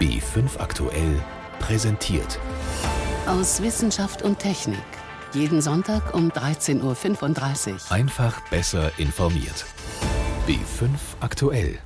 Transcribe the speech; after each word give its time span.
B5 0.00 0.60
aktuell 0.60 1.20
präsentiert. 1.58 2.38
Aus 3.26 3.60
Wissenschaft 3.60 4.22
und 4.22 4.38
Technik. 4.38 4.78
Jeden 5.34 5.60
Sonntag 5.60 6.14
um 6.14 6.30
13.35 6.30 7.72
Uhr. 7.72 7.92
Einfach 7.92 8.40
besser 8.48 8.92
informiert. 8.98 9.66
B5 10.46 10.88
aktuell. 11.18 11.78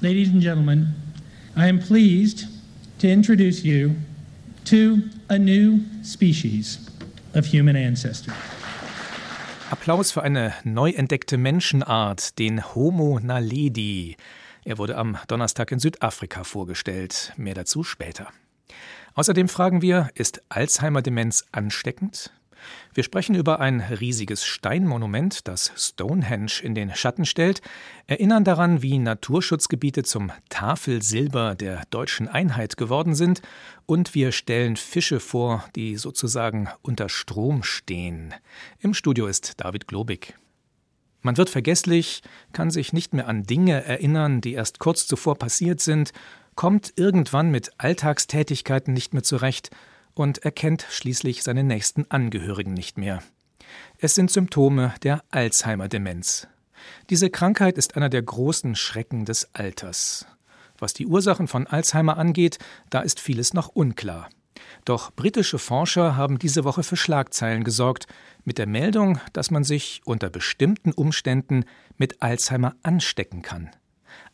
Ladies 0.00 0.30
and 0.30 0.42
gentlemen, 0.42 0.94
I 1.54 1.68
am 1.68 1.78
pleased 1.78 2.48
to 2.98 3.08
introduce 3.08 3.62
you 3.62 3.90
to 4.64 5.02
a 5.28 5.38
new 5.38 5.80
species 6.02 6.78
of 7.34 7.44
human 7.46 7.76
ancestor. 7.76 8.32
Applaus 9.70 10.12
für 10.12 10.22
eine 10.22 10.54
neu 10.64 10.90
entdeckte 10.90 11.36
Menschenart, 11.36 12.38
den 12.38 12.74
Homo 12.74 13.20
naledi. 13.22 14.16
Er 14.64 14.78
wurde 14.78 14.96
am 14.96 15.18
Donnerstag 15.28 15.72
in 15.72 15.78
Südafrika 15.78 16.42
vorgestellt. 16.44 17.32
Mehr 17.36 17.54
dazu 17.54 17.84
später. 17.84 18.28
Außerdem 19.14 19.48
fragen 19.48 19.82
wir, 19.82 20.08
ist 20.14 20.42
Alzheimer-Demenz 20.48 21.44
ansteckend? 21.52 22.32
Wir 22.94 23.04
sprechen 23.04 23.34
über 23.34 23.60
ein 23.60 23.80
riesiges 23.80 24.44
Steinmonument, 24.44 25.46
das 25.48 25.72
Stonehenge 25.76 26.62
in 26.62 26.74
den 26.74 26.94
Schatten 26.94 27.26
stellt, 27.26 27.60
erinnern 28.06 28.44
daran, 28.44 28.80
wie 28.80 28.98
Naturschutzgebiete 28.98 30.02
zum 30.02 30.32
Tafelsilber 30.48 31.54
der 31.54 31.82
deutschen 31.90 32.26
Einheit 32.28 32.78
geworden 32.78 33.14
sind, 33.14 33.42
und 33.86 34.14
wir 34.14 34.32
stellen 34.32 34.76
Fische 34.76 35.20
vor, 35.20 35.64
die 35.76 35.96
sozusagen 35.96 36.68
unter 36.80 37.10
Strom 37.10 37.62
stehen. 37.62 38.32
Im 38.78 38.94
Studio 38.94 39.26
ist 39.26 39.60
David 39.60 39.86
Globig. 39.86 40.34
Man 41.24 41.38
wird 41.38 41.48
vergesslich, 41.48 42.20
kann 42.52 42.70
sich 42.70 42.92
nicht 42.92 43.14
mehr 43.14 43.28
an 43.28 43.44
Dinge 43.44 43.82
erinnern, 43.82 44.42
die 44.42 44.52
erst 44.52 44.78
kurz 44.78 45.06
zuvor 45.06 45.36
passiert 45.36 45.80
sind, 45.80 46.12
kommt 46.54 46.92
irgendwann 46.96 47.50
mit 47.50 47.72
Alltagstätigkeiten 47.78 48.92
nicht 48.92 49.14
mehr 49.14 49.22
zurecht 49.22 49.70
und 50.12 50.44
erkennt 50.44 50.86
schließlich 50.90 51.42
seine 51.42 51.64
nächsten 51.64 52.04
Angehörigen 52.10 52.74
nicht 52.74 52.98
mehr. 52.98 53.22
Es 53.96 54.14
sind 54.14 54.30
Symptome 54.30 54.92
der 55.02 55.24
Alzheimer-Demenz. 55.30 56.46
Diese 57.08 57.30
Krankheit 57.30 57.78
ist 57.78 57.96
einer 57.96 58.10
der 58.10 58.22
großen 58.22 58.74
Schrecken 58.74 59.24
des 59.24 59.48
Alters. 59.54 60.26
Was 60.78 60.92
die 60.92 61.06
Ursachen 61.06 61.48
von 61.48 61.66
Alzheimer 61.66 62.18
angeht, 62.18 62.58
da 62.90 63.00
ist 63.00 63.18
vieles 63.18 63.54
noch 63.54 63.68
unklar. 63.68 64.28
Doch 64.84 65.10
britische 65.10 65.58
Forscher 65.58 66.16
haben 66.16 66.38
diese 66.38 66.64
Woche 66.64 66.82
für 66.82 66.96
Schlagzeilen 66.96 67.64
gesorgt 67.64 68.06
mit 68.44 68.58
der 68.58 68.66
Meldung, 68.66 69.18
dass 69.32 69.50
man 69.50 69.64
sich 69.64 70.02
unter 70.04 70.30
bestimmten 70.30 70.92
Umständen 70.92 71.64
mit 71.96 72.22
Alzheimer 72.22 72.76
anstecken 72.82 73.42
kann. 73.42 73.70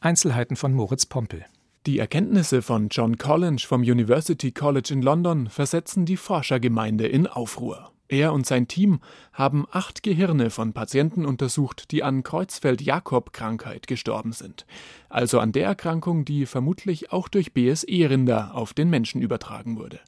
Einzelheiten 0.01 0.57
von 0.57 0.75
Moritz 0.75 1.07
Pompel. 1.07 1.45
Die 1.87 1.99
Erkenntnisse 1.99 2.61
von 2.61 2.89
John 2.91 3.17
Collins 3.17 3.63
vom 3.63 3.81
University 3.81 4.53
College 4.53 4.93
in 4.93 5.01
London 5.01 5.49
versetzen 5.49 6.05
die 6.05 6.19
Forschergemeinde 6.19 7.07
in 7.07 7.27
Aufruhr. 7.27 7.91
Er 8.11 8.33
und 8.33 8.45
sein 8.45 8.67
Team 8.67 9.01
haben 9.33 9.67
acht 9.71 10.03
Gehirne 10.03 10.51
von 10.51 10.73
Patienten 10.73 11.25
untersucht, 11.25 11.93
die 11.93 12.03
an 12.03 12.25
Kreuzfeld-Jakob-Krankheit 12.25 13.87
gestorben 13.87 14.33
sind. 14.33 14.67
Also 15.09 15.39
an 15.39 15.53
der 15.53 15.67
Erkrankung, 15.67 16.25
die 16.25 16.45
vermutlich 16.45 17.13
auch 17.13 17.29
durch 17.29 17.55
BSE-Rinder 17.55 18.55
auf 18.55 18.75
den 18.75 18.91
Menschen 18.91 19.23
übertragen 19.23 19.79
wurde. 19.79 20.01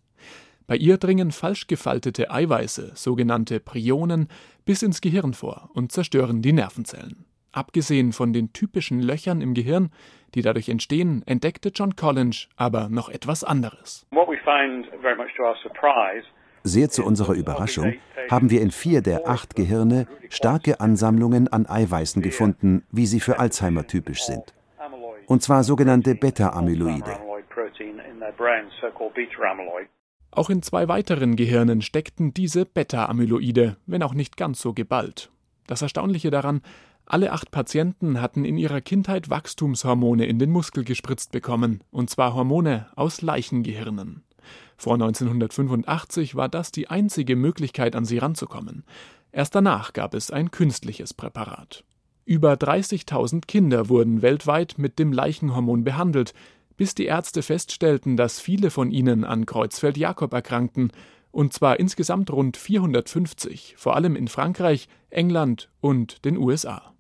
Bei 0.73 0.79
ihr 0.79 0.97
dringen 0.97 1.33
falsch 1.33 1.67
gefaltete 1.67 2.31
Eiweiße, 2.31 2.93
sogenannte 2.95 3.61
Prionen, 3.61 4.29
bis 4.65 4.83
ins 4.83 5.03
Gehirn 5.03 5.35
vor 5.35 5.69
und 5.75 5.93
zerstören 5.93 6.41
die 6.41 6.55
Nervenzellen. 6.55 7.27
Abgesehen 7.53 8.15
von 8.15 8.33
den 8.33 8.55
typischen 8.55 9.03
Löchern 9.03 9.43
im 9.43 9.53
Gehirn, 9.53 9.91
die 10.35 10.41
dadurch 10.41 10.71
entstehen, 10.71 11.23
entdeckte 11.27 11.73
John 11.75 11.95
Collins 11.95 12.49
aber 12.57 12.89
noch 12.89 13.11
etwas 13.11 13.45
anderes. 13.45 14.07
Sehr 16.63 16.89
zu 16.89 17.05
unserer 17.05 17.35
Überraschung 17.35 17.93
haben 18.31 18.49
wir 18.49 18.63
in 18.63 18.71
vier 18.71 19.03
der 19.03 19.29
acht 19.29 19.55
Gehirne 19.55 20.07
starke 20.31 20.81
Ansammlungen 20.81 21.49
an 21.49 21.67
Eiweißen 21.67 22.23
gefunden, 22.23 22.83
wie 22.91 23.05
sie 23.05 23.21
für 23.21 23.39
Alzheimer 23.39 23.87
typisch 23.87 24.23
sind. 24.23 24.55
Und 25.27 25.43
zwar 25.43 25.65
sogenannte 25.65 26.15
Beta-Amyloide. 26.15 27.19
Auch 30.33 30.49
in 30.49 30.63
zwei 30.63 30.89
weiteren 30.89 31.37
Gehirnen 31.37 31.83
steckten 31.83 32.33
diese 32.33 32.65
Beta-Amyloide, 32.65 33.77
wenn 33.87 34.03
auch 34.03 34.15
nicht 34.15 34.39
ganz 34.39 34.63
so 34.63 34.73
geballt. 34.73 35.31
Das 35.67 35.83
Erstaunliche 35.83 36.31
daran, 36.31 36.63
alle 37.05 37.33
acht 37.33 37.51
Patienten 37.51 38.21
hatten 38.21 38.47
in 38.47 38.57
ihrer 38.57 38.81
Kindheit 38.81 39.29
Wachstumshormone 39.29 40.25
in 40.25 40.39
den 40.39 40.51
Muskel 40.51 40.85
gespritzt 40.85 41.33
bekommen, 41.33 41.83
und 41.91 42.09
zwar 42.09 42.33
Hormone 42.35 42.87
aus 42.97 43.21
Leichengehirnen. 43.21 44.23
Vor 44.79 44.95
1985 44.95 46.35
war 46.35 46.49
das 46.49 46.73
die 46.73 46.89
einzige 46.89 47.37
Möglichkeit, 47.37 47.95
an 47.95 48.07
sie 48.07 48.19
ranzukommen. 48.19 48.85
Erst 49.33 49.55
danach 49.55 49.93
gab 49.93 50.15
es 50.15 50.31
ein 50.31 50.51
künstliches 50.51 51.13
Präparat. 51.13 51.85
Über 52.25 52.55
30.000 52.55 53.47
Kinder 53.47 53.89
wurden 53.91 54.23
weltweit 54.23 54.79
mit 54.79 54.99
dem 54.99 55.13
Leichenhormon 55.13 55.85
behandelt, 55.85 56.33
bis 56.83 56.97
die 56.97 57.05
Ärzte 57.05 57.43
feststellten, 57.43 58.17
dass 58.17 58.41
viele 58.41 58.69
von 58.69 58.91
ihnen 58.91 59.23
an 59.23 59.47
Kreuzfeld-Jakob 59.47 60.33
erkrankten, 60.33 60.91
und 61.31 61.53
zwar 61.53 61.79
insgesamt 61.79 62.33
rund 62.33 62.57
450, 62.57 63.77
vor 63.79 63.95
allem 63.95 64.17
in 64.17 64.27
Frankreich, 64.27 64.89
England 65.09 65.71
und 65.81 66.25
den 66.25 66.37
USA. 66.37 66.93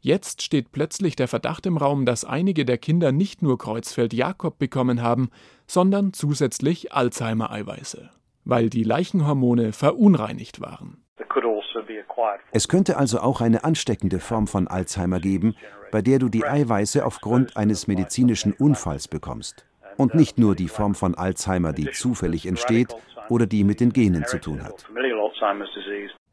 Jetzt 0.00 0.40
steht 0.40 0.72
plötzlich 0.72 1.14
der 1.14 1.28
Verdacht 1.28 1.66
im 1.66 1.76
Raum, 1.76 2.06
dass 2.06 2.24
einige 2.24 2.64
der 2.64 2.78
Kinder 2.78 3.12
nicht 3.12 3.42
nur 3.42 3.58
Kreuzfeld-Jakob 3.58 4.58
bekommen 4.58 5.02
haben, 5.02 5.28
sondern 5.66 6.14
zusätzlich 6.14 6.94
Alzheimer-Eiweiße, 6.94 8.08
weil 8.46 8.70
die 8.70 8.82
Leichenhormone 8.82 9.74
verunreinigt 9.74 10.62
waren. 10.62 11.04
Es 12.52 12.68
könnte 12.68 12.96
also 12.96 13.20
auch 13.20 13.40
eine 13.40 13.64
ansteckende 13.64 14.20
Form 14.20 14.46
von 14.46 14.68
Alzheimer 14.68 15.20
geben, 15.20 15.54
bei 15.90 16.02
der 16.02 16.18
du 16.18 16.28
die 16.28 16.44
Eiweiße 16.44 17.04
aufgrund 17.04 17.56
eines 17.56 17.86
medizinischen 17.86 18.52
Unfalls 18.52 19.08
bekommst. 19.08 19.64
Und 19.96 20.14
nicht 20.14 20.38
nur 20.38 20.54
die 20.54 20.68
Form 20.68 20.94
von 20.94 21.14
Alzheimer, 21.14 21.72
die 21.72 21.90
zufällig 21.90 22.46
entsteht 22.46 22.94
oder 23.28 23.46
die 23.46 23.64
mit 23.64 23.80
den 23.80 23.92
Genen 23.92 24.24
zu 24.26 24.38
tun 24.38 24.62
hat. 24.62 24.86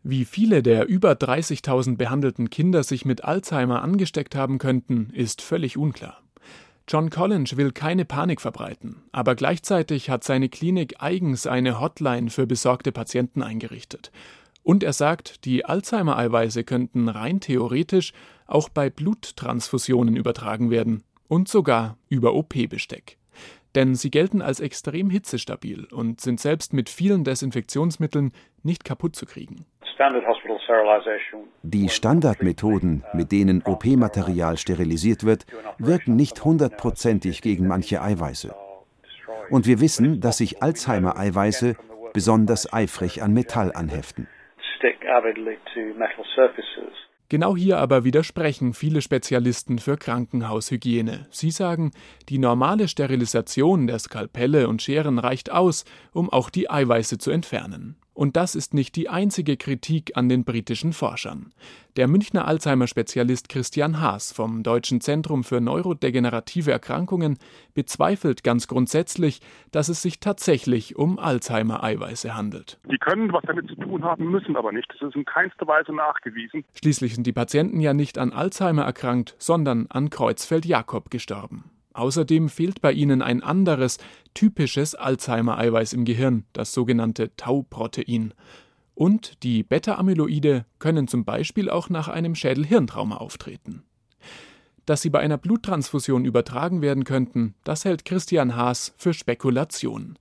Wie 0.03 0.25
viele 0.25 0.61
der 0.61 0.87
über 0.87 1.13
30.000 1.13 1.97
behandelten 1.97 2.51
Kinder 2.51 2.83
sich 2.83 3.05
mit 3.05 3.23
Alzheimer 3.23 3.81
angesteckt 3.81 4.35
haben 4.35 4.59
könnten, 4.59 5.09
ist 5.13 5.41
völlig 5.41 5.77
unklar. 5.77 6.21
John 6.87 7.09
Collins 7.09 7.57
will 7.57 7.71
keine 7.71 8.05
Panik 8.05 8.39
verbreiten, 8.39 8.97
aber 9.11 9.33
gleichzeitig 9.33 10.11
hat 10.11 10.23
seine 10.23 10.49
Klinik 10.49 10.97
eigens 10.99 11.47
eine 11.47 11.79
Hotline 11.79 12.29
für 12.29 12.45
besorgte 12.45 12.91
Patienten 12.91 13.41
eingerichtet. 13.41 14.11
Und 14.65 14.81
er 14.81 14.93
sagt, 14.93 15.45
die 15.45 15.63
Alzheimer-Eiweiße 15.63 16.63
könnten 16.63 17.07
rein 17.07 17.39
theoretisch 17.39 18.13
auch 18.47 18.67
bei 18.67 18.89
Bluttransfusionen 18.89 20.15
übertragen 20.15 20.71
werden 20.71 21.03
und 21.27 21.47
sogar 21.47 21.99
über 22.09 22.33
OP-Besteck. 22.33 23.19
Denn 23.75 23.93
sie 23.93 24.09
gelten 24.09 24.41
als 24.41 24.59
extrem 24.59 25.11
hitzestabil 25.11 25.85
und 25.91 26.19
sind 26.19 26.39
selbst 26.39 26.73
mit 26.73 26.89
vielen 26.89 27.23
Desinfektionsmitteln 27.23 28.31
nicht 28.63 28.83
kaputt 28.83 29.15
zu 29.15 29.27
kriegen. 29.27 29.67
Die 31.61 31.89
Standardmethoden, 31.89 33.03
mit 33.13 33.31
denen 33.31 33.61
OP-Material 33.61 34.57
sterilisiert 34.57 35.23
wird, 35.25 35.45
wirken 35.77 36.15
nicht 36.15 36.43
hundertprozentig 36.43 37.43
gegen 37.43 37.67
manche 37.67 38.01
Eiweiße. 38.01 38.55
Und 39.51 39.67
wir 39.67 39.79
wissen, 39.79 40.21
dass 40.21 40.37
sich 40.37 40.63
Alzheimer-Eiweiße 40.63 41.75
besonders 42.13 42.73
eifrig 42.73 43.21
an 43.21 43.31
Metall 43.31 43.71
anheften. 43.71 44.27
Genau 47.27 47.55
hier 47.55 47.79
aber 47.79 48.03
widersprechen 48.03 48.73
viele 48.73 49.01
Spezialisten 49.01 49.79
für 49.79 49.97
Krankenhaushygiene. 49.97 51.25
Sie 51.31 51.49
sagen, 51.49 51.91
die 52.29 52.37
normale 52.37 52.87
Sterilisation 52.87 53.87
der 53.87 53.97
Skalpelle 53.97 54.67
und 54.67 54.83
Scheren 54.83 55.17
reicht 55.17 55.51
aus, 55.51 55.85
um 56.13 56.29
auch 56.29 56.51
die 56.51 56.69
Eiweiße 56.69 57.17
zu 57.17 57.31
entfernen. 57.31 57.95
Und 58.15 58.37
das 58.37 58.55
ist 58.55 58.73
nicht 58.73 58.95
die 58.95 59.09
einzige 59.09 59.57
Kritik 59.57 60.15
an 60.15 60.29
den 60.29 60.45
britischen 60.45 60.93
Forschern. 60.93 61.51
Der 61.97 62.07
Münchner 62.07 62.47
Alzheimer-Spezialist 62.47 63.49
Christian 63.49 63.99
Haas 63.99 64.31
vom 64.31 64.63
Deutschen 64.63 65.01
Zentrum 65.01 65.43
für 65.43 65.59
neurodegenerative 65.59 66.71
Erkrankungen 66.71 67.37
bezweifelt 67.73 68.45
ganz 68.45 68.67
grundsätzlich, 68.67 69.41
dass 69.71 69.89
es 69.89 70.01
sich 70.01 70.21
tatsächlich 70.21 70.95
um 70.95 71.19
Alzheimer-Eiweiße 71.19 72.35
handelt. 72.35 72.79
Die 72.89 72.97
können 72.97 73.33
was 73.33 73.43
damit 73.47 73.67
zu 73.67 73.75
tun 73.75 74.05
haben, 74.05 74.31
müssen 74.31 74.55
aber 74.55 74.71
nicht. 74.71 74.89
Das 74.93 75.09
ist 75.09 75.15
in 75.15 75.25
keinster 75.25 75.67
Weise 75.67 75.93
nachgewiesen. 75.93 76.63
Schließlich 76.73 77.15
sind 77.15 77.27
die 77.27 77.33
Patienten 77.33 77.81
ja 77.81 77.93
nicht 77.93 78.17
an 78.17 78.31
Alzheimer 78.31 78.83
erkrankt, 78.83 79.35
sondern 79.39 79.87
an 79.89 80.09
Kreuzfeld-Jakob 80.09 81.11
gestorben. 81.11 81.65
Außerdem 81.95 82.49
fehlt 82.49 82.81
bei 82.81 82.91
ihnen 82.91 83.21
ein 83.21 83.41
anderes, 83.41 83.99
typisches 84.33 84.95
Alzheimer-Eiweiß 84.95 85.93
im 85.93 86.03
Gehirn, 86.03 86.43
das 86.51 86.73
sogenannte 86.73 87.33
Tau-Protein. 87.37 88.33
Und 88.95 89.41
die 89.43 89.63
Beta-Amyloide 89.63 90.65
können 90.77 91.07
zum 91.07 91.23
Beispiel 91.23 91.69
auch 91.69 91.89
nach 91.89 92.09
einem 92.09 92.35
Schädel-Hirntrauma 92.35 93.15
auftreten. 93.15 93.83
Dass 94.85 95.01
sie 95.01 95.09
bei 95.09 95.21
einer 95.21 95.37
Bluttransfusion 95.37 96.25
übertragen 96.25 96.81
werden 96.81 97.05
könnten, 97.05 97.55
das 97.63 97.85
hält 97.85 98.03
Christian 98.03 98.57
Haas 98.57 98.93
für 98.97 99.13
Spekulation. 99.13 100.19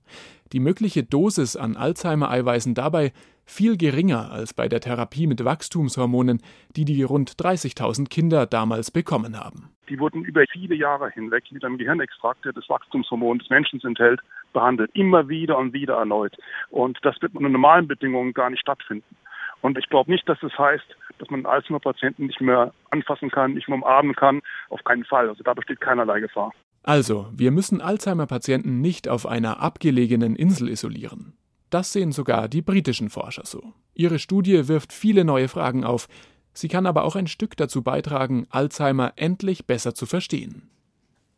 Die 0.53 0.61
mögliche 0.61 1.03
Dosis 1.03 1.57
an 1.57 1.75
Alzheimer-Eiweißen 1.75 2.73
dabei 2.73 3.11
viel 3.43 3.75
geringer 3.75 4.31
als 4.31 4.53
bei 4.53 4.69
der 4.69 4.79
Therapie 4.79 5.27
mit 5.27 5.43
Wachstumshormonen, 5.43 6.41
die 6.77 6.85
die 6.85 7.03
rund 7.03 7.33
30.000 7.33 8.07
Kinder 8.07 8.45
damals 8.45 8.91
bekommen 8.91 9.37
haben. 9.37 9.74
Die 9.89 9.99
wurden 9.99 10.23
über 10.23 10.43
viele 10.51 10.75
Jahre 10.75 11.09
hinweg 11.11 11.43
mit 11.51 11.63
einem 11.63 11.77
Gehirnextrakt, 11.77 12.45
der 12.45 12.53
das 12.53 12.67
Wachstumshormon 12.69 13.39
des 13.39 13.49
Menschen 13.49 13.79
enthält, 13.83 14.19
behandelt. 14.53 14.91
Immer 14.93 15.29
wieder 15.29 15.57
und 15.57 15.73
wieder 15.73 15.95
erneut. 15.95 16.35
Und 16.69 16.97
das 17.03 17.21
wird 17.21 17.35
unter 17.35 17.49
normalen 17.49 17.87
Bedingungen 17.87 18.33
gar 18.33 18.49
nicht 18.49 18.61
stattfinden. 18.61 19.15
Und 19.61 19.77
ich 19.77 19.89
glaube 19.89 20.11
nicht, 20.11 20.27
dass 20.27 20.39
das 20.41 20.57
heißt, 20.57 20.85
dass 21.17 21.29
man 21.29 21.45
Alzheimer-Patienten 21.45 22.27
nicht 22.27 22.41
mehr 22.41 22.73
anfassen 22.91 23.29
kann, 23.29 23.53
nicht 23.53 23.67
mehr 23.67 23.77
umarmen 23.77 24.15
kann. 24.15 24.41
Auf 24.69 24.83
keinen 24.83 25.05
Fall. 25.05 25.29
Also 25.29 25.43
da 25.43 25.53
besteht 25.53 25.81
keinerlei 25.81 26.19
Gefahr. 26.19 26.51
Also, 26.83 27.27
wir 27.33 27.49
müssen 27.49 27.81
Alzheimer-Patienten 27.81 28.79
nicht 28.79 29.07
auf 29.07 29.25
einer 29.25 29.61
abgelegenen 29.61 30.35
Insel 30.35 30.69
isolieren. 30.69 31.33
Das 31.71 31.91
sehen 31.91 32.11
sogar 32.11 32.47
die 32.47 32.61
britischen 32.61 33.09
Forscher 33.09 33.45
so. 33.45 33.73
Ihre 33.95 34.19
Studie 34.19 34.67
wirft 34.67 34.93
viele 34.93 35.25
neue 35.25 35.47
Fragen 35.47 35.83
auf, 35.83 36.07
sie 36.55 36.67
kann 36.67 36.85
aber 36.85 37.03
auch 37.03 37.15
ein 37.15 37.27
Stück 37.27 37.55
dazu 37.57 37.83
beitragen, 37.83 38.47
Alzheimer 38.49 39.13
endlich 39.15 39.65
besser 39.65 39.93
zu 39.93 40.05
verstehen. 40.05 40.69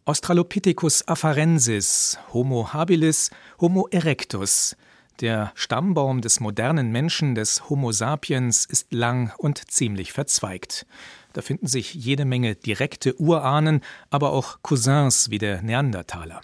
Australopithecus 0.05 1.05
afarensis, 1.05 2.17
Homo 2.31 2.71
habilis, 2.71 3.29
Homo 3.59 3.87
erectus. 3.91 4.77
Der 5.19 5.51
Stammbaum 5.55 6.21
des 6.21 6.39
modernen 6.39 6.91
Menschen, 6.91 7.35
des 7.35 7.69
Homo 7.69 7.91
sapiens, 7.91 8.63
ist 8.65 8.93
lang 8.93 9.33
und 9.37 9.69
ziemlich 9.69 10.13
verzweigt. 10.13 10.85
Da 11.33 11.41
finden 11.41 11.67
sich 11.67 11.93
jede 11.93 12.23
Menge 12.23 12.55
direkte 12.55 13.19
Urahnen, 13.19 13.81
aber 14.09 14.31
auch 14.31 14.59
Cousins 14.61 15.29
wie 15.29 15.39
der 15.39 15.61
Neandertaler. 15.61 16.41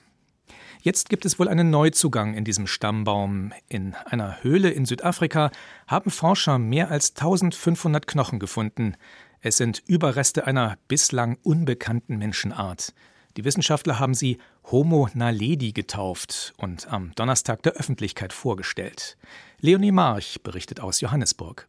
Jetzt 0.83 1.07
gibt 1.07 1.23
es 1.23 1.39
wohl 1.39 1.47
einen 1.47 1.69
Neuzugang 1.69 2.33
in 2.33 2.43
diesem 2.43 2.67
Stammbaum. 2.67 3.53
In 3.69 3.93
einer 4.03 4.43
Höhle 4.43 4.69
in 4.69 4.85
Südafrika 4.85 5.49
haben 5.87 6.11
Forscher 6.11 6.59
mehr 6.59 6.91
als 6.91 7.11
1500 7.11 8.05
Knochen 8.05 8.37
gefunden. 8.37 8.97
Es 9.39 9.55
sind 9.55 9.81
Überreste 9.87 10.45
einer 10.45 10.77
bislang 10.89 11.37
unbekannten 11.41 12.17
Menschenart. 12.17 12.93
Die 13.37 13.45
Wissenschaftler 13.45 13.97
haben 13.97 14.13
sie 14.13 14.39
Homo 14.73 15.07
naledi 15.13 15.71
getauft 15.71 16.53
und 16.57 16.91
am 16.91 17.13
Donnerstag 17.15 17.63
der 17.63 17.75
Öffentlichkeit 17.75 18.33
vorgestellt. 18.33 19.15
Leonie 19.61 19.93
March 19.93 20.41
berichtet 20.43 20.81
aus 20.81 20.99
Johannesburg. 20.99 21.65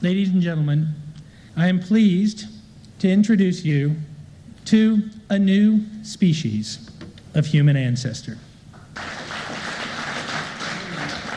Ladies 0.00 0.30
and 0.30 0.42
Gentlemen, 0.42 0.92
I 1.56 1.68
am 1.68 1.78
pleased 1.78 2.48
to 2.98 3.06
introduce 3.06 3.62
you 3.62 3.92
to 4.64 5.02
a 5.28 5.38
new 5.38 5.82
species 6.02 6.80
of 7.36 7.46
human 7.46 7.76
ancestor. 7.76 8.34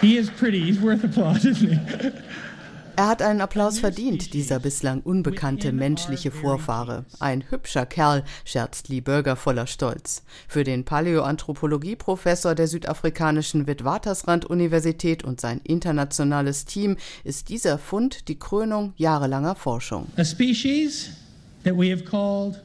He 0.01 0.18
is 0.18 0.30
pretty. 0.30 0.63
He's 0.63 0.81
worth 0.81 1.04
applause, 1.04 1.46
isn't 1.46 1.69
he? 1.69 1.80
Er 2.96 3.07
hat 3.07 3.22
einen 3.22 3.40
Applaus 3.40 3.80
verdient, 3.80 4.34
dieser 4.34 4.60
bislang 4.60 5.00
unbekannte 5.00 5.72
menschliche 5.72 6.31
Vorfahre. 6.31 7.06
Ein 7.22 7.50
hübscher 7.50 7.86
Kerl, 7.86 8.25
scherzt 8.44 8.90
Lee 8.90 9.00
Burger 9.00 9.38
voller 9.38 9.68
Stolz. 9.68 10.22
Für 10.50 10.66
den 10.66 10.84
Paläoanthropologie-Professor 10.84 12.56
der 12.56 12.68
südafrikanischen 12.68 13.68
Witwatersrand-Universität 13.68 15.24
und 15.24 15.40
sein 15.40 15.62
internationales 15.63 16.66
Team 16.66 16.98
ist 17.24 17.48
dieser 17.48 17.78
Fund 17.78 18.28
die 18.28 18.38
Krönung 18.38 18.92
jahrelanger 18.98 19.56
Forschung. 19.56 20.07
A 20.18 20.25
species 20.25 21.12
that 21.63 21.78
we 21.78 21.92
have 21.92 22.04
called 22.04 22.62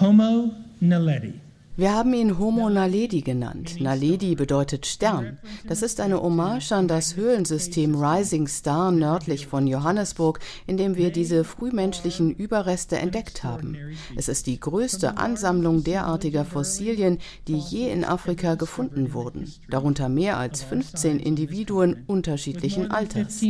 Homo 0.00 0.52
naledi. 0.80 1.34
Wir 1.74 1.94
haben 1.94 2.12
ihn 2.12 2.38
Homo 2.38 2.68
naledi 2.68 3.22
genannt. 3.22 3.80
Naledi 3.80 4.34
bedeutet 4.34 4.84
Stern. 4.84 5.38
Das 5.66 5.80
ist 5.80 6.00
eine 6.00 6.20
Hommage 6.20 6.70
an 6.72 6.86
das 6.86 7.16
Höhlensystem 7.16 7.94
Rising 7.94 8.46
Star 8.46 8.92
nördlich 8.92 9.46
von 9.46 9.66
Johannesburg, 9.66 10.40
in 10.66 10.76
dem 10.76 10.96
wir 10.96 11.10
diese 11.10 11.44
frühmenschlichen 11.44 12.30
Überreste 12.30 12.98
entdeckt 12.98 13.42
haben. 13.42 13.78
Es 14.16 14.28
ist 14.28 14.48
die 14.48 14.60
größte 14.60 15.16
Ansammlung 15.16 15.82
derartiger 15.82 16.44
Fossilien, 16.44 17.16
die 17.48 17.56
je 17.56 17.90
in 17.90 18.04
Afrika 18.04 18.54
gefunden 18.54 19.14
wurden, 19.14 19.50
darunter 19.70 20.10
mehr 20.10 20.36
als 20.36 20.62
15 20.62 21.18
Individuen 21.20 22.04
unterschiedlichen 22.06 22.90
Alters. 22.90 23.40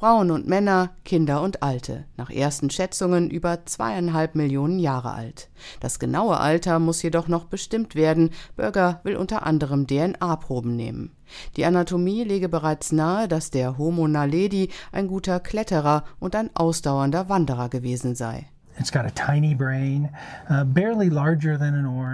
Frauen 0.00 0.30
und 0.30 0.48
Männer, 0.48 0.92
Kinder 1.04 1.42
und 1.42 1.62
Alte, 1.62 2.06
nach 2.16 2.30
ersten 2.30 2.70
Schätzungen 2.70 3.28
über 3.28 3.66
zweieinhalb 3.66 4.34
Millionen 4.34 4.78
Jahre 4.78 5.12
alt. 5.12 5.50
Das 5.80 5.98
genaue 5.98 6.40
Alter 6.40 6.78
muss 6.78 7.02
jedoch 7.02 7.28
noch 7.28 7.44
bestimmt 7.44 7.94
werden. 7.94 8.30
Bürger 8.56 9.00
will 9.04 9.16
unter 9.16 9.44
anderem 9.44 9.86
DNA-Proben 9.86 10.74
nehmen. 10.74 11.14
Die 11.58 11.66
Anatomie 11.66 12.24
lege 12.24 12.48
bereits 12.48 12.92
nahe, 12.92 13.28
dass 13.28 13.50
der 13.50 13.76
Homo 13.76 14.08
naledi 14.08 14.70
ein 14.90 15.06
guter 15.06 15.38
Kletterer 15.38 16.04
und 16.18 16.34
ein 16.34 16.48
ausdauernder 16.56 17.28
Wanderer 17.28 17.68
gewesen 17.68 18.14
sei. 18.14 18.46
Uh, 20.50 20.64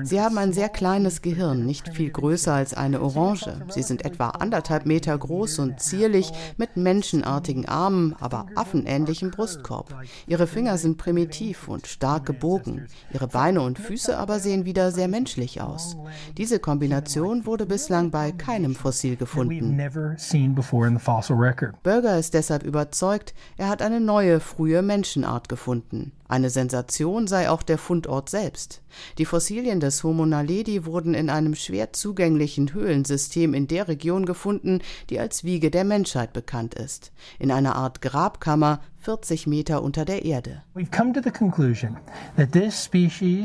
Sie 0.02 0.20
haben 0.20 0.38
ein 0.38 0.52
sehr 0.52 0.68
kleines 0.68 1.22
Gehirn, 1.22 1.64
nicht 1.64 1.88
viel 1.94 2.10
größer 2.10 2.52
als 2.52 2.74
eine 2.74 3.00
Orange. 3.00 3.52
Sie 3.68 3.82
sind 3.82 4.04
etwa 4.04 4.30
anderthalb 4.30 4.84
Meter 4.84 5.16
groß 5.16 5.60
und 5.60 5.80
zierlich, 5.80 6.32
mit 6.56 6.76
menschenartigen 6.76 7.66
Armen, 7.66 8.16
aber 8.20 8.46
affenähnlichem 8.56 9.30
Brustkorb. 9.30 9.94
Ihre 10.26 10.46
Finger 10.46 10.76
sind 10.78 10.98
primitiv 10.98 11.68
und 11.68 11.86
stark 11.86 12.26
gebogen. 12.26 12.86
Ihre 13.12 13.28
Beine 13.28 13.60
und 13.62 13.78
Füße 13.78 14.18
aber 14.18 14.40
sehen 14.40 14.64
wieder 14.64 14.90
sehr 14.90 15.08
menschlich 15.08 15.60
aus. 15.60 15.96
Diese 16.36 16.58
Kombination 16.58 17.46
wurde 17.46 17.66
bislang 17.66 18.10
bei 18.10 18.32
keinem 18.32 18.74
Fossil 18.74 19.16
gefunden. 19.16 19.76
Berger 21.82 22.18
ist 22.18 22.34
deshalb 22.34 22.64
überzeugt, 22.64 23.34
er 23.56 23.68
hat 23.68 23.82
eine 23.82 24.00
neue 24.00 24.40
frühe 24.40 24.82
Menschenart 24.82 25.48
gefunden. 25.48 26.12
Eine 26.28 26.50
Sensation 26.50 27.26
sei 27.26 27.48
auch 27.50 27.62
der 27.62 27.78
Fundort 27.78 28.28
selbst. 28.30 28.82
Die 29.18 29.24
Fossilien 29.24 29.80
des 29.80 30.02
Homo 30.02 30.26
naledi 30.26 30.84
wurden 30.84 31.14
in 31.14 31.30
einem 31.30 31.54
schwer 31.54 31.92
zugänglichen 31.92 32.72
Höhlensystem 32.72 33.54
in 33.54 33.68
der 33.68 33.88
Region 33.88 34.26
gefunden, 34.26 34.80
die 35.10 35.20
als 35.20 35.44
Wiege 35.44 35.70
der 35.70 35.84
Menschheit 35.84 36.32
bekannt 36.32 36.74
ist, 36.74 37.12
in 37.38 37.50
einer 37.50 37.76
Art 37.76 38.02
Grabkammer 38.02 38.80
40 39.06 39.46
Meter 39.46 39.84
unter 39.84 40.04
der 40.04 40.24
Erde. 40.24 40.64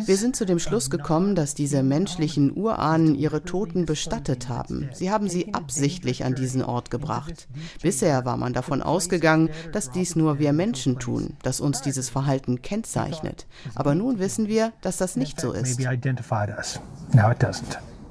Wir 0.07 0.17
sind 0.17 0.35
zu 0.35 0.43
dem 0.43 0.57
Schluss 0.57 0.89
gekommen, 0.89 1.35
dass 1.35 1.53
diese 1.53 1.83
menschlichen 1.83 2.57
Urahnen 2.57 3.13
ihre 3.13 3.43
Toten 3.43 3.85
bestattet 3.85 4.49
haben. 4.49 4.89
Sie 4.91 5.11
haben 5.11 5.29
sie 5.29 5.53
absichtlich 5.53 6.25
an 6.25 6.33
diesen 6.33 6.63
Ort 6.63 6.89
gebracht. 6.89 7.47
Bisher 7.83 8.25
war 8.25 8.37
man 8.37 8.53
davon 8.53 8.81
ausgegangen, 8.81 9.51
dass 9.71 9.91
dies 9.91 10.15
nur 10.15 10.39
wir 10.39 10.51
Menschen 10.51 10.97
tun, 10.97 11.37
dass 11.43 11.61
uns 11.61 11.81
dieses 11.81 12.09
Verhalten 12.09 12.63
kennzeichnet. 12.63 13.45
Aber 13.75 13.93
nun 13.93 14.17
wissen 14.17 14.47
wir, 14.47 14.73
dass 14.81 14.97
das 14.97 15.15
nicht 15.15 15.39
so 15.39 15.51
ist. 15.51 15.79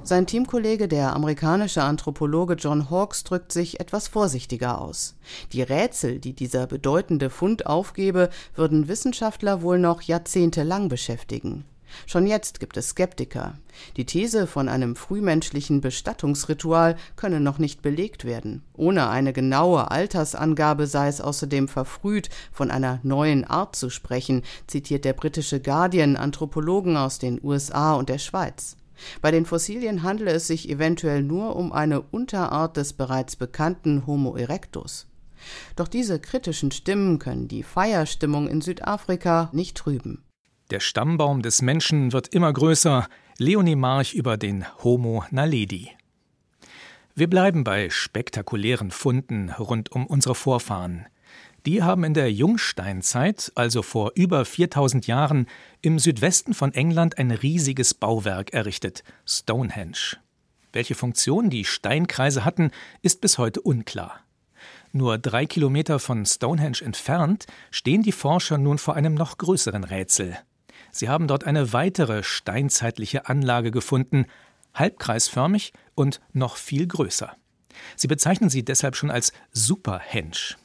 Sein 0.03 0.25
Teamkollege, 0.25 0.87
der 0.87 1.15
amerikanische 1.15 1.83
Anthropologe 1.83 2.55
John 2.55 2.89
Hawkes, 2.89 3.23
drückt 3.23 3.51
sich 3.51 3.79
etwas 3.79 4.07
vorsichtiger 4.07 4.81
aus. 4.81 5.15
Die 5.53 5.61
Rätsel, 5.61 6.17
die 6.17 6.33
dieser 6.33 6.65
bedeutende 6.65 7.29
Fund 7.29 7.67
aufgebe, 7.67 8.31
würden 8.55 8.87
Wissenschaftler 8.87 9.61
wohl 9.61 9.77
noch 9.77 10.01
jahrzehntelang 10.01 10.89
beschäftigen. 10.89 11.65
Schon 12.07 12.25
jetzt 12.25 12.59
gibt 12.59 12.77
es 12.77 12.89
Skeptiker. 12.89 13.53
Die 13.95 14.05
These 14.05 14.47
von 14.47 14.69
einem 14.69 14.95
frühmenschlichen 14.95 15.81
Bestattungsritual 15.81 16.95
könne 17.15 17.39
noch 17.39 17.59
nicht 17.59 17.83
belegt 17.83 18.25
werden. 18.25 18.63
Ohne 18.73 19.07
eine 19.07 19.33
genaue 19.33 19.91
Altersangabe 19.91 20.87
sei 20.87 21.09
es 21.09 21.21
außerdem 21.21 21.67
verfrüht, 21.67 22.29
von 22.51 22.71
einer 22.71 22.99
neuen 23.03 23.43
Art 23.43 23.75
zu 23.75 23.91
sprechen, 23.91 24.41
zitiert 24.65 25.05
der 25.05 25.13
britische 25.13 25.59
Guardian 25.59 26.15
Anthropologen 26.15 26.97
aus 26.97 27.19
den 27.19 27.39
USA 27.43 27.93
und 27.93 28.09
der 28.09 28.19
Schweiz. 28.19 28.77
Bei 29.21 29.31
den 29.31 29.45
Fossilien 29.45 30.03
handele 30.03 30.31
es 30.31 30.47
sich 30.47 30.69
eventuell 30.69 31.23
nur 31.23 31.55
um 31.55 31.71
eine 31.71 32.01
Unterart 32.01 32.77
des 32.77 32.93
bereits 32.93 33.35
bekannten 33.35 34.05
Homo 34.05 34.35
erectus. 34.35 35.07
Doch 35.75 35.87
diese 35.87 36.19
kritischen 36.19 36.71
Stimmen 36.71 37.19
können 37.19 37.47
die 37.47 37.63
Feierstimmung 37.63 38.47
in 38.47 38.61
Südafrika 38.61 39.49
nicht 39.53 39.77
trüben. 39.77 40.23
Der 40.69 40.79
Stammbaum 40.79 41.41
des 41.41 41.61
Menschen 41.61 42.13
wird 42.13 42.29
immer 42.29 42.53
größer. 42.53 43.07
Leonie 43.37 43.75
March 43.75 44.13
über 44.13 44.37
den 44.37 44.65
Homo 44.83 45.23
naledi. 45.31 45.89
Wir 47.13 47.29
bleiben 47.29 47.63
bei 47.63 47.89
spektakulären 47.89 48.91
Funden 48.91 49.49
rund 49.49 49.91
um 49.91 50.05
unsere 50.05 50.35
Vorfahren. 50.35 51.07
Die 51.67 51.83
haben 51.83 52.03
in 52.03 52.15
der 52.15 52.31
Jungsteinzeit, 52.31 53.51
also 53.53 53.83
vor 53.83 54.13
über 54.15 54.45
4000 54.45 55.05
Jahren, 55.05 55.45
im 55.81 55.99
Südwesten 55.99 56.55
von 56.55 56.73
England 56.73 57.19
ein 57.19 57.29
riesiges 57.29 57.93
Bauwerk 57.93 58.51
errichtet, 58.51 59.03
Stonehenge. 59.27 60.17
Welche 60.73 60.95
Funktion 60.95 61.51
die 61.51 61.65
Steinkreise 61.65 62.45
hatten, 62.45 62.71
ist 63.03 63.21
bis 63.21 63.37
heute 63.37 63.61
unklar. 63.61 64.21
Nur 64.91 65.19
drei 65.19 65.45
Kilometer 65.45 65.99
von 65.99 66.25
Stonehenge 66.25 66.81
entfernt 66.81 67.45
stehen 67.69 68.01
die 68.01 68.11
Forscher 68.11 68.57
nun 68.57 68.79
vor 68.79 68.95
einem 68.95 69.13
noch 69.13 69.37
größeren 69.37 69.83
Rätsel. 69.83 70.37
Sie 70.91 71.09
haben 71.09 71.27
dort 71.27 71.43
eine 71.43 71.73
weitere 71.73 72.23
steinzeitliche 72.23 73.29
Anlage 73.29 73.69
gefunden, 73.69 74.25
halbkreisförmig 74.73 75.73
und 75.93 76.21
noch 76.33 76.57
viel 76.57 76.87
größer. 76.87 77.35
Sie 77.95 78.07
bezeichnen 78.07 78.49
sie 78.49 78.65
deshalb 78.65 78.95
schon 78.95 79.11
als 79.11 79.31
Superhenge. 79.51 80.55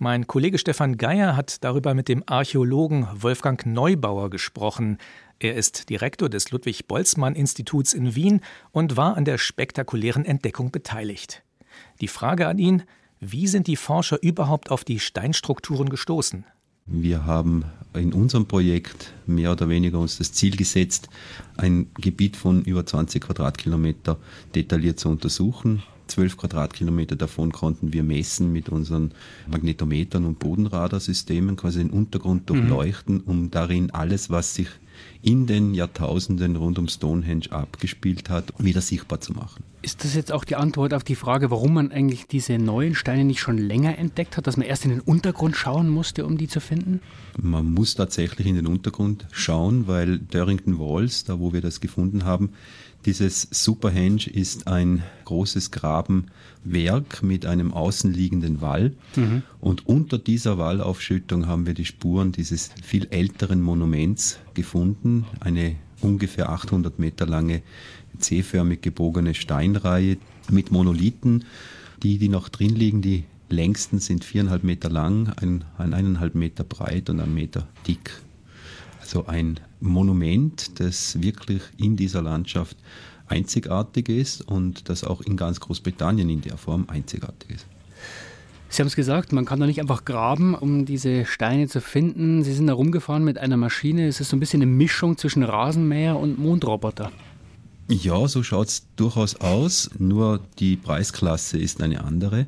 Mein 0.00 0.28
Kollege 0.28 0.58
Stefan 0.58 0.96
Geier 0.96 1.34
hat 1.34 1.64
darüber 1.64 1.92
mit 1.92 2.06
dem 2.06 2.22
Archäologen 2.24 3.08
Wolfgang 3.16 3.66
Neubauer 3.66 4.30
gesprochen. 4.30 4.98
Er 5.40 5.56
ist 5.56 5.90
Direktor 5.90 6.28
des 6.28 6.52
Ludwig-Boltzmann-Instituts 6.52 7.94
in 7.94 8.14
Wien 8.14 8.40
und 8.70 8.96
war 8.96 9.16
an 9.16 9.24
der 9.24 9.38
spektakulären 9.38 10.24
Entdeckung 10.24 10.70
beteiligt. 10.70 11.42
Die 12.00 12.06
Frage 12.06 12.46
an 12.46 12.58
ihn: 12.58 12.84
Wie 13.18 13.48
sind 13.48 13.66
die 13.66 13.74
Forscher 13.74 14.22
überhaupt 14.22 14.70
auf 14.70 14.84
die 14.84 15.00
Steinstrukturen 15.00 15.88
gestoßen? 15.88 16.44
Wir 16.86 17.26
haben 17.26 17.64
in 17.92 18.12
unserem 18.12 18.46
Projekt 18.46 19.12
mehr 19.26 19.50
oder 19.50 19.68
weniger 19.68 19.98
uns 19.98 20.18
das 20.18 20.32
Ziel 20.32 20.56
gesetzt, 20.56 21.08
ein 21.56 21.90
Gebiet 21.94 22.36
von 22.36 22.62
über 22.62 22.86
20 22.86 23.24
Quadratkilometer 23.24 24.16
detailliert 24.54 25.00
zu 25.00 25.08
untersuchen. 25.08 25.82
12 26.08 26.36
Quadratkilometer 26.36 27.16
davon 27.16 27.52
konnten 27.52 27.92
wir 27.92 28.02
messen 28.02 28.52
mit 28.52 28.68
unseren 28.68 29.12
Magnetometern 29.46 30.24
und 30.24 30.38
Bodenradarsystemen, 30.38 31.56
quasi 31.56 31.78
den 31.78 31.90
Untergrund 31.90 32.42
mhm. 32.42 32.46
durchleuchten, 32.46 33.14
mhm. 33.16 33.22
um 33.26 33.50
darin 33.50 33.90
alles, 33.90 34.30
was 34.30 34.54
sich 34.54 34.68
in 35.22 35.46
den 35.46 35.74
Jahrtausenden 35.74 36.56
rund 36.56 36.78
um 36.78 36.88
Stonehenge 36.88 37.50
abgespielt 37.50 38.30
hat, 38.30 38.52
wieder 38.58 38.80
sichtbar 38.80 39.20
zu 39.20 39.32
machen. 39.32 39.64
Ist 39.80 40.04
das 40.04 40.14
jetzt 40.14 40.32
auch 40.32 40.44
die 40.44 40.56
Antwort 40.56 40.92
auf 40.92 41.04
die 41.04 41.14
Frage, 41.14 41.50
warum 41.50 41.74
man 41.74 41.92
eigentlich 41.92 42.26
diese 42.26 42.58
neuen 42.58 42.96
Steine 42.96 43.24
nicht 43.24 43.40
schon 43.40 43.58
länger 43.58 43.96
entdeckt 43.96 44.36
hat, 44.36 44.46
dass 44.46 44.56
man 44.56 44.66
erst 44.66 44.84
in 44.84 44.90
den 44.90 45.00
Untergrund 45.00 45.56
schauen 45.56 45.88
musste, 45.88 46.26
um 46.26 46.36
die 46.36 46.48
zu 46.48 46.60
finden? 46.60 47.00
Man 47.40 47.72
muss 47.72 47.94
tatsächlich 47.94 48.48
in 48.48 48.56
den 48.56 48.66
Untergrund 48.66 49.26
schauen, 49.30 49.86
weil 49.86 50.18
Darrington 50.18 50.78
Walls, 50.78 51.24
da 51.24 51.38
wo 51.38 51.52
wir 51.52 51.60
das 51.60 51.80
gefunden 51.80 52.24
haben, 52.24 52.50
dieses 53.06 53.48
Superhenge 53.50 54.26
ist 54.26 54.66
ein 54.66 55.02
großes 55.24 55.70
Grabenwerk 55.70 57.22
mit 57.22 57.46
einem 57.46 57.72
außenliegenden 57.72 58.60
Wall. 58.60 58.94
Mhm. 59.16 59.42
Und 59.60 59.86
unter 59.86 60.18
dieser 60.18 60.58
Wallaufschüttung 60.58 61.46
haben 61.46 61.66
wir 61.66 61.74
die 61.74 61.84
Spuren 61.84 62.32
dieses 62.32 62.70
viel 62.82 63.06
älteren 63.10 63.62
Monuments 63.62 64.40
gefunden. 64.54 65.26
Eine 65.40 65.76
ungefähr 66.00 66.50
800 66.50 66.98
Meter 66.98 67.26
lange 67.26 67.62
C-förmig 68.18 68.82
gebogene 68.82 69.34
Steinreihe 69.34 70.18
mit 70.50 70.70
Monolithen. 70.72 71.44
Die, 72.02 72.18
die 72.18 72.28
noch 72.28 72.48
drin 72.48 72.74
liegen, 72.74 73.02
die 73.02 73.24
längsten 73.48 73.98
sind 73.98 74.24
viereinhalb 74.24 74.64
Meter 74.64 74.90
lang, 74.90 75.32
ein, 75.40 75.64
eineinhalb 75.78 76.34
Meter 76.34 76.64
breit 76.64 77.10
und 77.10 77.20
ein 77.20 77.32
Meter 77.32 77.66
dick. 77.86 78.22
Also 79.08 79.24
ein 79.26 79.58
Monument, 79.80 80.78
das 80.80 81.22
wirklich 81.22 81.62
in 81.78 81.96
dieser 81.96 82.20
Landschaft 82.20 82.76
einzigartig 83.26 84.10
ist 84.10 84.42
und 84.42 84.90
das 84.90 85.02
auch 85.02 85.22
in 85.22 85.38
ganz 85.38 85.60
Großbritannien 85.60 86.28
in 86.28 86.42
der 86.42 86.58
Form 86.58 86.84
einzigartig 86.88 87.52
ist. 87.52 87.66
Sie 88.68 88.82
haben 88.82 88.86
es 88.88 88.96
gesagt, 88.96 89.32
man 89.32 89.46
kann 89.46 89.60
da 89.60 89.66
nicht 89.66 89.80
einfach 89.80 90.04
graben, 90.04 90.54
um 90.54 90.84
diese 90.84 91.24
Steine 91.24 91.68
zu 91.68 91.80
finden. 91.80 92.44
Sie 92.44 92.52
sind 92.52 92.66
da 92.66 92.74
rumgefahren 92.74 93.24
mit 93.24 93.38
einer 93.38 93.56
Maschine. 93.56 94.08
Es 94.08 94.20
ist 94.20 94.28
so 94.28 94.36
ein 94.36 94.40
bisschen 94.40 94.60
eine 94.60 94.70
Mischung 94.70 95.16
zwischen 95.16 95.42
Rasenmäher 95.42 96.18
und 96.18 96.38
Mondroboter. 96.38 97.10
Ja, 97.88 98.28
so 98.28 98.42
schaut 98.42 98.68
es 98.68 98.86
durchaus 98.96 99.36
aus, 99.36 99.88
nur 99.98 100.40
die 100.58 100.76
Preisklasse 100.76 101.56
ist 101.56 101.82
eine 101.82 102.04
andere. 102.04 102.46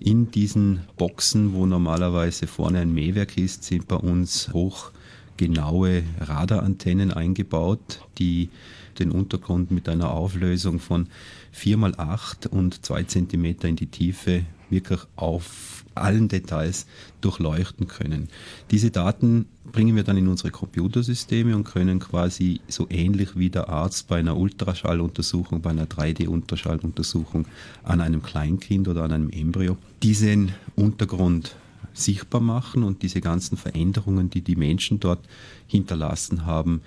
In 0.00 0.32
diesen 0.32 0.80
Boxen, 0.96 1.54
wo 1.54 1.66
normalerweise 1.66 2.48
vorne 2.48 2.80
ein 2.80 2.92
Mähwerk 2.92 3.38
ist, 3.38 3.62
sind 3.62 3.86
bei 3.86 3.94
uns 3.94 4.52
hoch 4.52 4.90
genaue 5.36 6.02
Radarantennen 6.20 7.12
eingebaut, 7.12 8.00
die 8.18 8.50
den 8.98 9.10
Untergrund 9.10 9.70
mit 9.70 9.88
einer 9.88 10.10
Auflösung 10.10 10.78
von 10.78 11.08
4 11.52 11.76
mal 11.76 11.94
8 11.96 12.46
und 12.46 12.84
2 12.84 13.04
cm 13.04 13.44
in 13.62 13.76
die 13.76 13.86
Tiefe 13.86 14.44
wirklich 14.70 15.00
auf 15.16 15.84
allen 15.94 16.28
Details 16.28 16.86
durchleuchten 17.20 17.86
können. 17.86 18.28
Diese 18.70 18.90
Daten 18.90 19.46
bringen 19.70 19.94
wir 19.94 20.02
dann 20.02 20.16
in 20.16 20.28
unsere 20.28 20.50
Computersysteme 20.50 21.54
und 21.54 21.64
können 21.64 22.00
quasi 22.00 22.60
so 22.68 22.86
ähnlich 22.90 23.36
wie 23.36 23.50
der 23.50 23.68
Arzt 23.68 24.08
bei 24.08 24.18
einer 24.18 24.36
Ultraschalluntersuchung, 24.36 25.62
bei 25.62 25.70
einer 25.70 25.86
3D-Ultraschalluntersuchung 25.86 27.46
an 27.84 28.00
einem 28.00 28.22
Kleinkind 28.22 28.88
oder 28.88 29.04
an 29.04 29.12
einem 29.12 29.30
Embryo 29.30 29.76
diesen 30.02 30.52
Untergrund 30.74 31.56
sichtbar 31.94 32.40
machen 32.40 32.82
und 32.82 33.02
diese 33.02 33.20
ganzen 33.20 33.56
Veränderungen, 33.56 34.30
die 34.30 34.42
die 34.42 34.56
Menschen 34.56 35.00
dort 35.00 35.20
hinterlassen 35.66 36.44
haben, 36.46 36.82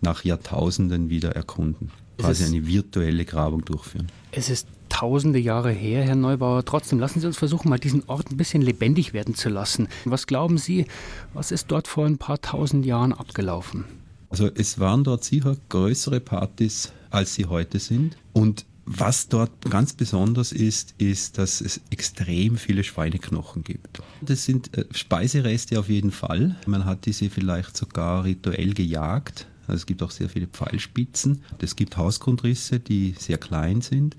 nach 0.00 0.24
Jahrtausenden 0.24 1.10
wieder 1.10 1.36
erkunden. 1.36 1.90
Quasi 2.18 2.44
eine 2.44 2.66
virtuelle 2.66 3.24
Grabung 3.24 3.64
durchführen. 3.64 4.08
Es 4.30 4.48
ist 4.48 4.66
tausende 4.88 5.38
Jahre 5.38 5.70
her, 5.70 6.04
Herr 6.04 6.14
Neubauer. 6.14 6.64
Trotzdem 6.64 7.00
lassen 7.00 7.20
Sie 7.20 7.26
uns 7.26 7.38
versuchen, 7.38 7.68
mal 7.68 7.78
diesen 7.78 8.04
Ort 8.08 8.30
ein 8.30 8.36
bisschen 8.36 8.62
lebendig 8.62 9.12
werden 9.12 9.34
zu 9.34 9.48
lassen. 9.48 9.88
Was 10.04 10.26
glauben 10.26 10.58
Sie, 10.58 10.86
was 11.32 11.50
ist 11.50 11.70
dort 11.70 11.88
vor 11.88 12.06
ein 12.06 12.18
paar 12.18 12.40
tausend 12.40 12.84
Jahren 12.84 13.12
abgelaufen? 13.12 13.84
Also 14.28 14.48
es 14.54 14.78
waren 14.78 15.04
dort 15.04 15.24
sicher 15.24 15.56
größere 15.68 16.20
Partys, 16.20 16.92
als 17.10 17.34
sie 17.34 17.46
heute 17.46 17.78
sind. 17.78 18.16
Und 18.32 18.64
was 18.84 19.28
dort 19.28 19.70
ganz 19.70 19.92
besonders 19.92 20.52
ist, 20.52 20.94
ist, 20.98 21.38
dass 21.38 21.60
es 21.60 21.80
extrem 21.90 22.56
viele 22.56 22.82
Schweineknochen 22.82 23.62
gibt. 23.62 24.02
Das 24.20 24.44
sind 24.44 24.76
äh, 24.76 24.84
Speisereste 24.92 25.78
auf 25.78 25.88
jeden 25.88 26.10
Fall. 26.10 26.56
Man 26.66 26.84
hat 26.84 27.06
diese 27.06 27.30
vielleicht 27.30 27.76
sogar 27.76 28.24
rituell 28.24 28.74
gejagt. 28.74 29.46
Also 29.68 29.74
es 29.74 29.86
gibt 29.86 30.02
auch 30.02 30.10
sehr 30.10 30.28
viele 30.28 30.48
Pfeilspitzen. 30.48 31.42
Es 31.60 31.76
gibt 31.76 31.96
Hausgrundrisse, 31.96 32.80
die 32.80 33.14
sehr 33.16 33.38
klein 33.38 33.80
sind, 33.80 34.16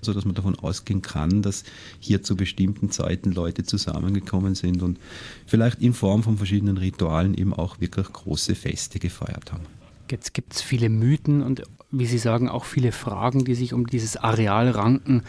so 0.00 0.14
dass 0.14 0.24
man 0.24 0.34
davon 0.34 0.58
ausgehen 0.58 1.02
kann, 1.02 1.42
dass 1.42 1.64
hier 2.00 2.22
zu 2.22 2.34
bestimmten 2.34 2.90
Zeiten 2.90 3.32
Leute 3.32 3.64
zusammengekommen 3.64 4.54
sind 4.54 4.82
und 4.82 4.98
vielleicht 5.46 5.82
in 5.82 5.92
Form 5.92 6.22
von 6.22 6.38
verschiedenen 6.38 6.78
Ritualen 6.78 7.34
eben 7.34 7.52
auch 7.52 7.80
wirklich 7.80 8.10
große 8.10 8.54
Feste 8.54 8.98
gefeiert 8.98 9.52
haben. 9.52 9.66
Jetzt 10.10 10.34
gibt 10.34 10.54
es 10.54 10.62
viele 10.62 10.88
Mythen 10.88 11.42
und 11.42 11.62
wie 11.90 12.06
Sie 12.06 12.18
sagen, 12.18 12.48
auch 12.48 12.64
viele 12.64 12.92
Fragen, 12.92 13.44
die 13.44 13.54
sich 13.54 13.72
um 13.72 13.86
dieses 13.86 14.16
Areal 14.16 14.70
ranken. 14.70 15.22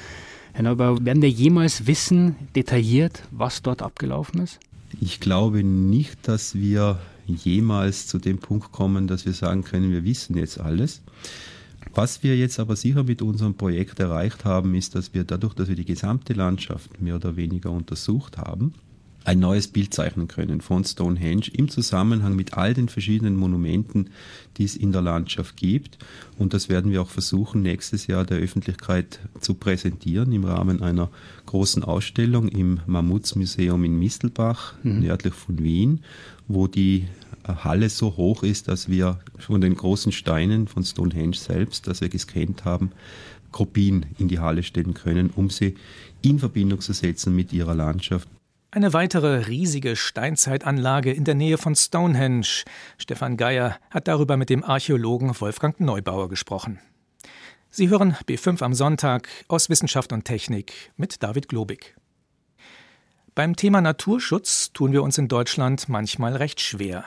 Herr 0.53 0.63
Neubauer, 0.63 1.05
werden 1.05 1.21
wir 1.21 1.29
jemals 1.29 1.87
wissen, 1.87 2.35
detailliert, 2.55 3.23
was 3.31 3.61
dort 3.61 3.81
abgelaufen 3.81 4.41
ist? 4.41 4.59
Ich 4.99 5.19
glaube 5.19 5.63
nicht, 5.63 6.27
dass 6.27 6.55
wir 6.55 6.99
jemals 7.25 8.07
zu 8.07 8.17
dem 8.17 8.39
Punkt 8.39 8.71
kommen, 8.71 9.07
dass 9.07 9.25
wir 9.25 9.33
sagen 9.33 9.63
können, 9.63 9.91
wir 9.91 10.03
wissen 10.03 10.35
jetzt 10.35 10.59
alles. 10.59 11.01
Was 11.93 12.23
wir 12.23 12.35
jetzt 12.35 12.59
aber 12.59 12.75
sicher 12.75 13.03
mit 13.03 13.21
unserem 13.21 13.55
Projekt 13.55 13.99
erreicht 13.99 14.45
haben, 14.45 14.75
ist, 14.75 14.95
dass 14.95 15.13
wir 15.13 15.23
dadurch, 15.23 15.53
dass 15.53 15.69
wir 15.69 15.75
die 15.75 15.85
gesamte 15.85 16.33
Landschaft 16.33 17.01
mehr 17.01 17.15
oder 17.15 17.35
weniger 17.35 17.71
untersucht 17.71 18.37
haben, 18.37 18.73
ein 19.25 19.39
neues 19.39 19.67
Bild 19.67 19.93
zeichnen 19.93 20.27
können 20.27 20.61
von 20.61 20.83
Stonehenge 20.83 21.51
im 21.53 21.69
Zusammenhang 21.69 22.35
mit 22.35 22.53
all 22.53 22.73
den 22.73 22.89
verschiedenen 22.89 23.35
Monumenten, 23.35 24.09
die 24.57 24.63
es 24.63 24.75
in 24.75 24.91
der 24.91 25.01
Landschaft 25.01 25.57
gibt. 25.57 25.97
Und 26.37 26.53
das 26.53 26.69
werden 26.69 26.91
wir 26.91 27.01
auch 27.01 27.09
versuchen, 27.09 27.61
nächstes 27.61 28.07
Jahr 28.07 28.25
der 28.25 28.37
Öffentlichkeit 28.37 29.19
zu 29.39 29.53
präsentieren 29.55 30.31
im 30.31 30.45
Rahmen 30.45 30.81
einer 30.81 31.09
großen 31.45 31.83
Ausstellung 31.83 32.47
im 32.47 32.79
Mammutsmuseum 32.87 33.83
in 33.83 33.99
Mistelbach, 33.99 34.73
mhm. 34.83 35.01
nördlich 35.01 35.33
von 35.33 35.61
Wien, 35.61 35.99
wo 36.47 36.67
die 36.67 37.07
Halle 37.45 37.89
so 37.89 38.15
hoch 38.17 38.43
ist, 38.43 38.67
dass 38.67 38.89
wir 38.89 39.19
von 39.37 39.61
den 39.61 39.75
großen 39.75 40.11
Steinen 40.11 40.67
von 40.67 40.83
Stonehenge 40.83 41.35
selbst, 41.35 41.87
das 41.87 42.01
wir 42.01 42.09
gescannt 42.09 42.65
haben, 42.65 42.91
Kopien 43.51 44.05
in 44.17 44.27
die 44.27 44.39
Halle 44.39 44.63
stellen 44.63 44.93
können, 44.93 45.31
um 45.35 45.49
sie 45.49 45.75
in 46.21 46.39
Verbindung 46.39 46.81
zu 46.81 46.93
setzen 46.93 47.35
mit 47.35 47.53
ihrer 47.53 47.75
Landschaft. 47.75 48.27
Eine 48.71 48.93
weitere 48.93 49.47
riesige 49.47 49.95
Steinzeitanlage 49.95 51.11
in 51.11 51.23
der 51.23 51.33
Nähe 51.33 51.57
von 51.57 51.73
Stonehenge. 51.73 52.65
Stefan 52.99 53.35
Geier 53.35 53.79
hat 53.89 54.07
darüber 54.07 54.37
mit 54.37 54.51
dem 54.51 54.63
Archäologen 54.63 55.33
Wolfgang 55.41 55.79
Neubauer 55.79 56.29
gesprochen. 56.29 56.79
Sie 57.71 57.89
hören 57.89 58.15
B5 58.27 58.61
am 58.61 58.75
Sonntag 58.75 59.27
aus 59.47 59.69
Wissenschaft 59.69 60.13
und 60.13 60.25
Technik 60.25 60.91
mit 60.97 61.23
David 61.23 61.49
Globig. 61.49 61.95
Beim 63.33 63.55
Thema 63.55 63.81
Naturschutz 63.81 64.71
tun 64.71 64.91
wir 64.91 65.01
uns 65.01 65.17
in 65.17 65.29
Deutschland 65.29 65.89
manchmal 65.89 66.35
recht 66.35 66.61
schwer. 66.61 67.05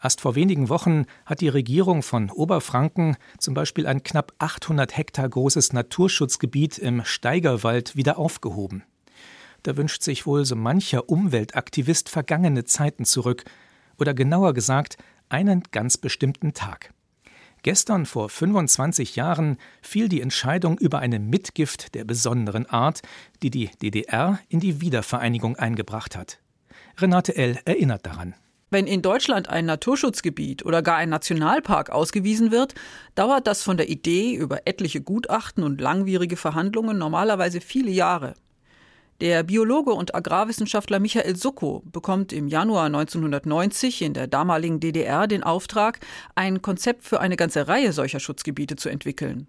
Erst 0.00 0.20
vor 0.20 0.36
wenigen 0.36 0.68
Wochen 0.68 1.06
hat 1.26 1.40
die 1.40 1.48
Regierung 1.48 2.04
von 2.04 2.30
Oberfranken 2.30 3.16
zum 3.38 3.54
Beispiel 3.54 3.88
ein 3.88 4.04
knapp 4.04 4.32
800 4.38 4.96
Hektar 4.96 5.28
großes 5.28 5.72
Naturschutzgebiet 5.72 6.78
im 6.78 7.04
Steigerwald 7.04 7.96
wieder 7.96 8.16
aufgehoben. 8.16 8.84
Da 9.64 9.76
wünscht 9.76 10.02
sich 10.02 10.26
wohl 10.26 10.44
so 10.44 10.56
mancher 10.56 11.08
Umweltaktivist 11.08 12.08
vergangene 12.08 12.64
Zeiten 12.64 13.04
zurück, 13.04 13.44
oder 13.98 14.14
genauer 14.14 14.54
gesagt, 14.54 14.96
einen 15.28 15.62
ganz 15.72 15.96
bestimmten 15.96 16.52
Tag. 16.52 16.92
Gestern 17.62 18.04
vor 18.04 18.28
25 18.28 19.16
Jahren 19.16 19.56
fiel 19.80 20.10
die 20.10 20.20
Entscheidung 20.20 20.76
über 20.78 20.98
eine 20.98 21.18
Mitgift 21.18 21.94
der 21.94 22.04
besonderen 22.04 22.66
Art, 22.66 23.00
die 23.42 23.50
die 23.50 23.70
DDR 23.82 24.38
in 24.50 24.60
die 24.60 24.82
Wiedervereinigung 24.82 25.56
eingebracht 25.56 26.14
hat. 26.14 26.40
Renate 26.98 27.34
L. 27.34 27.58
erinnert 27.64 28.04
daran. 28.04 28.34
Wenn 28.70 28.86
in 28.86 29.00
Deutschland 29.00 29.48
ein 29.48 29.64
Naturschutzgebiet 29.64 30.66
oder 30.66 30.82
gar 30.82 30.96
ein 30.96 31.08
Nationalpark 31.08 31.88
ausgewiesen 31.88 32.50
wird, 32.50 32.74
dauert 33.14 33.46
das 33.46 33.62
von 33.62 33.78
der 33.78 33.88
Idee 33.88 34.34
über 34.34 34.66
etliche 34.66 35.00
Gutachten 35.00 35.64
und 35.64 35.80
langwierige 35.80 36.36
Verhandlungen 36.36 36.98
normalerweise 36.98 37.62
viele 37.62 37.90
Jahre. 37.90 38.34
Der 39.20 39.44
Biologe 39.44 39.92
und 39.92 40.14
Agrarwissenschaftler 40.14 40.98
Michael 40.98 41.36
Suckow 41.36 41.82
bekommt 41.84 42.32
im 42.32 42.48
Januar 42.48 42.86
1990 42.86 44.02
in 44.02 44.12
der 44.12 44.26
damaligen 44.26 44.80
DDR 44.80 45.28
den 45.28 45.44
Auftrag, 45.44 46.00
ein 46.34 46.62
Konzept 46.62 47.04
für 47.04 47.20
eine 47.20 47.36
ganze 47.36 47.68
Reihe 47.68 47.92
solcher 47.92 48.18
Schutzgebiete 48.18 48.74
zu 48.74 48.88
entwickeln. 48.88 49.46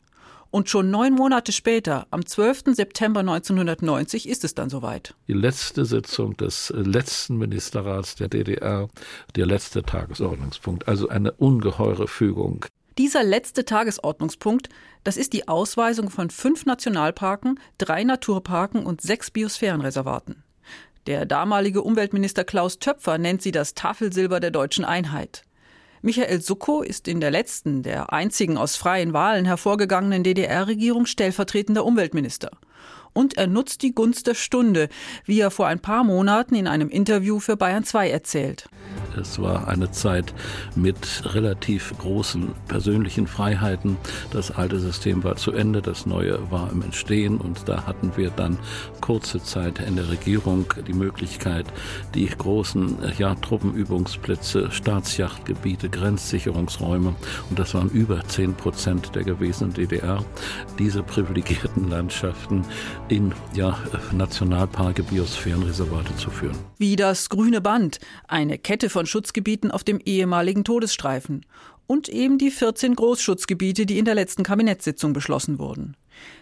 Und 0.51 0.69
schon 0.69 0.91
neun 0.91 1.13
Monate 1.13 1.51
später, 1.51 2.05
am 2.12 2.25
12. 2.25 2.75
September 2.75 3.22
1990, 3.22 4.29
ist 4.29 4.43
es 4.43 4.53
dann 4.53 4.69
soweit. 4.69 5.15
Die 5.27 5.34
letzte 5.34 5.84
Sitzung 5.84 6.38
des 6.38 6.72
letzten 6.75 7.38
Ministerrats 7.38 8.15
der 8.15 8.29
DDR, 8.29 8.88
der 9.36 9.45
letzte 9.48 9.81
Tagesordnungspunkt, 9.81 10.88
also 10.88 11.10
eine 11.10 11.31
ungeheure 11.31 12.07
Fügung. 12.07 12.65
Dieser 12.97 13.23
letzte 13.23 13.65
Tagesordnungspunkt, 13.65 14.69
das 15.03 15.17
ist 15.17 15.33
die 15.33 15.49
Ausweisung 15.49 16.09
von 16.09 16.29
fünf 16.29 16.65
Nationalparken, 16.65 17.59
drei 17.77 18.05
Naturparken 18.05 18.85
und 18.85 19.01
sechs 19.01 19.31
Biosphärenreservaten. 19.31 20.43
Der 21.05 21.25
damalige 21.25 21.81
Umweltminister 21.81 22.45
Klaus 22.45 22.79
Töpfer 22.79 23.17
nennt 23.17 23.41
sie 23.41 23.51
das 23.51 23.73
Tafelsilber 23.73 24.39
der 24.39 24.51
deutschen 24.51 24.85
Einheit. 24.85 25.43
Michael 26.01 26.39
Suckow 26.39 26.85
ist 26.85 27.07
in 27.09 27.19
der 27.19 27.31
letzten, 27.31 27.83
der 27.83 28.13
einzigen 28.13 28.57
aus 28.57 28.77
freien 28.77 29.11
Wahlen 29.11 29.43
hervorgegangenen 29.43 30.23
DDR-Regierung 30.23 31.05
stellvertretender 31.05 31.83
Umweltminister. 31.83 32.51
Und 33.11 33.37
er 33.37 33.47
nutzt 33.47 33.81
die 33.81 33.93
Gunst 33.93 34.27
der 34.27 34.35
Stunde, 34.35 34.87
wie 35.25 35.39
er 35.39 35.51
vor 35.51 35.67
ein 35.67 35.79
paar 35.79 36.03
Monaten 36.03 36.55
in 36.55 36.67
einem 36.67 36.89
Interview 36.89 37.39
für 37.39 37.57
Bayern 37.57 37.83
2 37.83 38.09
erzählt. 38.09 38.69
Es 39.17 39.39
war 39.39 39.67
eine 39.67 39.91
Zeit 39.91 40.34
mit 40.75 41.24
relativ 41.34 41.93
großen 41.98 42.53
persönlichen 42.67 43.27
Freiheiten. 43.27 43.98
Das 44.31 44.51
alte 44.51 44.79
System 44.79 45.24
war 45.24 45.36
zu 45.36 45.51
Ende, 45.51 45.81
das 45.81 46.05
neue 46.05 46.39
war 46.51 46.72
im 46.72 46.81
Entstehen 46.81 47.38
und 47.38 47.67
da 47.67 47.86
hatten 47.86 48.12
wir 48.15 48.29
dann 48.29 48.57
kurze 49.01 49.41
Zeit 49.41 49.79
in 49.79 49.95
der 49.95 50.10
Regierung 50.10 50.65
die 50.88 50.93
Möglichkeit, 50.93 51.65
die 52.13 52.27
großen 52.27 52.98
ja, 53.17 53.36
Truppenübungsplätze, 53.36 54.72
Staatsjachtgebiete, 54.72 55.89
Grenzsicherungsräume 55.89 57.15
und 57.50 57.60
das 57.60 57.74
waren 57.74 57.89
über 57.89 58.24
10 58.24 58.55
Prozent 58.55 59.15
der 59.15 59.24
gewesenen 59.24 59.74
DDR, 59.74 60.24
diese 60.79 61.03
privilegierten 61.03 61.89
Landschaften 61.89 62.63
in 63.10 63.34
ja, 63.53 63.77
Nationalparke, 64.12 65.03
Biosphärenreservate 65.03 66.15
zu 66.17 66.29
führen. 66.29 66.57
Wie 66.77 66.95
das 66.95 67.29
Grüne 67.29 67.62
Band, 67.62 68.00
eine 68.27 68.57
Kette 68.57 68.89
von 68.89 69.04
Schutzgebieten 69.05 69.71
auf 69.71 69.83
dem 69.83 70.00
ehemaligen 70.00 70.63
Todesstreifen 70.63 71.45
und 71.88 72.09
eben 72.09 72.38
die 72.38 72.51
14 72.51 72.95
Großschutzgebiete, 72.95 73.85
die 73.85 74.00
in 74.00 74.05
der 74.05 74.15
letzten 74.15 74.43
Kabinettssitzung 74.43 75.13
beschlossen 75.13 75.59
wurden. 75.59 75.95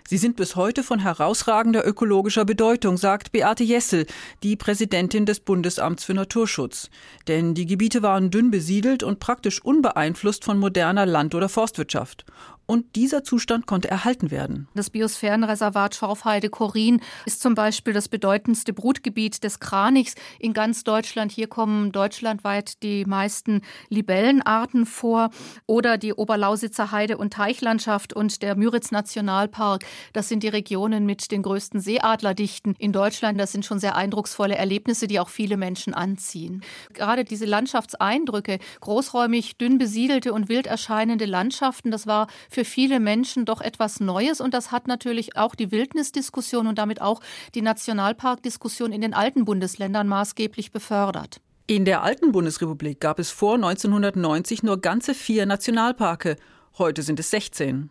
Sie 0.07 0.17
sind 0.17 0.35
bis 0.35 0.55
heute 0.55 0.83
von 0.83 0.99
herausragender 0.99 1.85
ökologischer 1.87 2.45
Bedeutung, 2.45 2.97
sagt 2.97 3.31
Beate 3.31 3.63
Jessel, 3.63 4.05
die 4.43 4.55
Präsidentin 4.55 5.25
des 5.25 5.39
Bundesamts 5.39 6.03
für 6.03 6.13
Naturschutz. 6.13 6.89
Denn 7.27 7.55
die 7.55 7.65
Gebiete 7.65 8.03
waren 8.03 8.29
dünn 8.29 8.51
besiedelt 8.51 9.01
und 9.01 9.19
praktisch 9.19 9.63
unbeeinflusst 9.63 10.43
von 10.43 10.59
moderner 10.59 11.05
Land- 11.05 11.35
oder 11.35 11.49
Forstwirtschaft. 11.49 12.25
Und 12.65 12.95
dieser 12.95 13.23
Zustand 13.23 13.65
konnte 13.65 13.89
erhalten 13.89 14.31
werden. 14.31 14.69
Das 14.73 14.89
Biosphärenreservat 14.89 15.95
Schorfheide-Korin 15.95 17.01
ist 17.25 17.41
zum 17.41 17.55
Beispiel 17.55 17.93
das 17.93 18.07
bedeutendste 18.07 18.71
Brutgebiet 18.71 19.43
des 19.43 19.59
Kranichs 19.59 20.15
in 20.39 20.53
ganz 20.53 20.85
Deutschland. 20.85 21.33
Hier 21.33 21.47
kommen 21.47 21.91
deutschlandweit 21.91 22.81
die 22.81 23.03
meisten 23.05 23.61
Libellenarten 23.89 24.85
vor. 24.85 25.29
Oder 25.65 25.97
die 25.97 26.13
Oberlausitzer 26.13 26.91
Heide- 26.91 27.17
und 27.17 27.33
Teichlandschaft 27.33 28.13
und 28.13 28.41
der 28.41 28.55
Müritz-Nationalpark. 28.55 29.83
Das 30.13 30.29
sind 30.29 30.43
die 30.43 30.47
Regionen 30.47 31.05
mit 31.05 31.31
den 31.31 31.41
größten 31.43 31.81
Seeadlerdichten 31.81 32.75
in 32.77 32.93
Deutschland. 32.93 33.39
Das 33.39 33.51
sind 33.51 33.65
schon 33.65 33.79
sehr 33.79 33.97
eindrucksvolle 33.97 34.55
Erlebnisse, 34.55 35.07
die 35.07 35.19
auch 35.19 35.29
viele 35.29 35.57
Menschen 35.57 35.93
anziehen. 35.93 36.63
Gerade 36.93 37.25
diese 37.25 37.45
Landschaftseindrücke, 37.45 38.59
großräumig, 38.79 39.57
dünn 39.57 39.77
besiedelte 39.77 40.31
und 40.31 40.47
wild 40.47 40.65
erscheinende 40.65 41.25
Landschaften, 41.25 41.91
das 41.91 42.07
war 42.07 42.27
für 42.53 42.65
viele 42.65 42.99
Menschen 42.99 43.45
doch 43.45 43.61
etwas 43.61 43.99
Neues. 43.99 44.41
Und 44.41 44.53
das 44.53 44.71
hat 44.71 44.87
natürlich 44.87 45.35
auch 45.35 45.55
die 45.55 45.71
Wildnisdiskussion 45.71 46.67
und 46.67 46.77
damit 46.77 47.01
auch 47.01 47.21
die 47.55 47.61
Nationalparkdiskussion 47.61 48.91
in 48.91 49.01
den 49.01 49.13
alten 49.13 49.45
Bundesländern 49.45 50.07
maßgeblich 50.07 50.71
befördert. 50.71 51.41
In 51.65 51.85
der 51.85 52.03
alten 52.03 52.31
Bundesrepublik 52.31 52.99
gab 52.99 53.19
es 53.19 53.31
vor 53.31 53.55
1990 53.55 54.63
nur 54.63 54.81
ganze 54.81 55.13
vier 55.13 55.45
Nationalparke. 55.45 56.35
Heute 56.77 57.03
sind 57.03 57.19
es 57.19 57.29
16. 57.29 57.89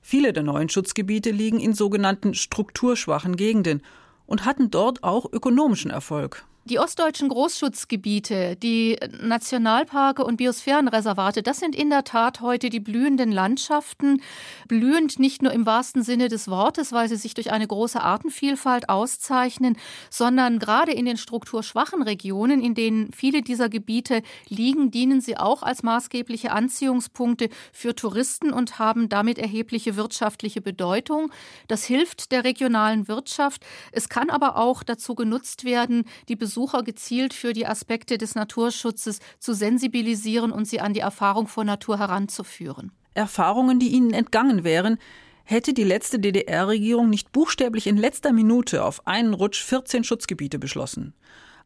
Viele 0.00 0.32
der 0.32 0.42
neuen 0.42 0.68
Schutzgebiete 0.68 1.30
liegen 1.30 1.58
in 1.58 1.72
sogenannten 1.72 2.34
strukturschwachen 2.34 3.36
Gegenden 3.36 3.82
und 4.26 4.44
hatten 4.44 4.70
dort 4.70 5.04
auch 5.04 5.30
ökonomischen 5.32 5.90
Erfolg. 5.90 6.44
Die 6.64 6.78
ostdeutschen 6.78 7.30
Großschutzgebiete, 7.30 8.54
die 8.56 8.98
Nationalparke 9.22 10.22
und 10.22 10.36
Biosphärenreservate, 10.36 11.42
das 11.42 11.60
sind 11.60 11.74
in 11.74 11.88
der 11.88 12.04
Tat 12.04 12.42
heute 12.42 12.68
die 12.68 12.78
blühenden 12.78 13.32
Landschaften. 13.32 14.20
Blühend 14.66 15.18
nicht 15.18 15.40
nur 15.40 15.52
im 15.52 15.64
wahrsten 15.64 16.02
Sinne 16.02 16.28
des 16.28 16.46
Wortes, 16.48 16.92
weil 16.92 17.08
sie 17.08 17.16
sich 17.16 17.32
durch 17.32 17.52
eine 17.52 17.66
große 17.66 18.02
Artenvielfalt 18.02 18.90
auszeichnen, 18.90 19.78
sondern 20.10 20.58
gerade 20.58 20.92
in 20.92 21.06
den 21.06 21.16
strukturschwachen 21.16 22.02
Regionen, 22.02 22.62
in 22.62 22.74
denen 22.74 23.12
viele 23.14 23.40
dieser 23.40 23.70
Gebiete 23.70 24.20
liegen, 24.50 24.90
dienen 24.90 25.22
sie 25.22 25.38
auch 25.38 25.62
als 25.62 25.82
maßgebliche 25.82 26.50
Anziehungspunkte 26.52 27.48
für 27.72 27.96
Touristen 27.96 28.52
und 28.52 28.78
haben 28.78 29.08
damit 29.08 29.38
erhebliche 29.38 29.96
wirtschaftliche 29.96 30.60
Bedeutung. 30.60 31.32
Das 31.66 31.84
hilft 31.84 32.30
der 32.30 32.44
regionalen 32.44 33.08
Wirtschaft. 33.08 33.64
Es 33.90 34.10
kann 34.10 34.28
aber 34.28 34.58
auch 34.58 34.82
dazu 34.82 35.14
genutzt 35.14 35.64
werden, 35.64 36.04
die 36.28 36.36
Besucher 36.36 36.57
Besucher 36.58 36.82
gezielt 36.82 37.34
für 37.34 37.52
die 37.52 37.68
Aspekte 37.68 38.18
des 38.18 38.34
Naturschutzes 38.34 39.20
zu 39.38 39.54
sensibilisieren 39.54 40.50
und 40.50 40.64
sie 40.64 40.80
an 40.80 40.92
die 40.92 40.98
Erfahrung 40.98 41.46
von 41.46 41.68
Natur 41.68 42.00
heranzuführen. 42.00 42.90
Erfahrungen, 43.14 43.78
die 43.78 43.90
ihnen 43.90 44.12
entgangen 44.12 44.64
wären, 44.64 44.98
hätte 45.44 45.72
die 45.72 45.84
letzte 45.84 46.18
DDR-Regierung 46.18 47.10
nicht 47.10 47.30
buchstäblich 47.30 47.86
in 47.86 47.96
letzter 47.96 48.32
Minute 48.32 48.82
auf 48.82 49.06
einen 49.06 49.34
Rutsch 49.34 49.62
14 49.62 50.02
Schutzgebiete 50.02 50.58
beschlossen. 50.58 51.14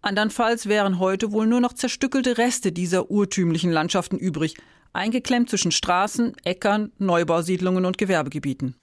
Andernfalls 0.03 0.67
wären 0.67 0.99
heute 0.99 1.33
wohl 1.33 1.47
nur 1.47 1.63
noch 1.63 1.73
zerstückelte 1.73 2.37
Reste 2.37 2.71
dieser 2.71 3.11
urtümlichen 3.11 3.73
Landschaften 3.73 4.19
übrig, 4.19 4.57
eingeklemmt 4.93 5.49
zwischen 5.49 5.73
Straßen, 5.73 6.37
Äckern, 6.45 6.93
Neubausiedlungen 6.99 7.87
und 7.87 7.97
Gewerbegebieten. 7.97 8.77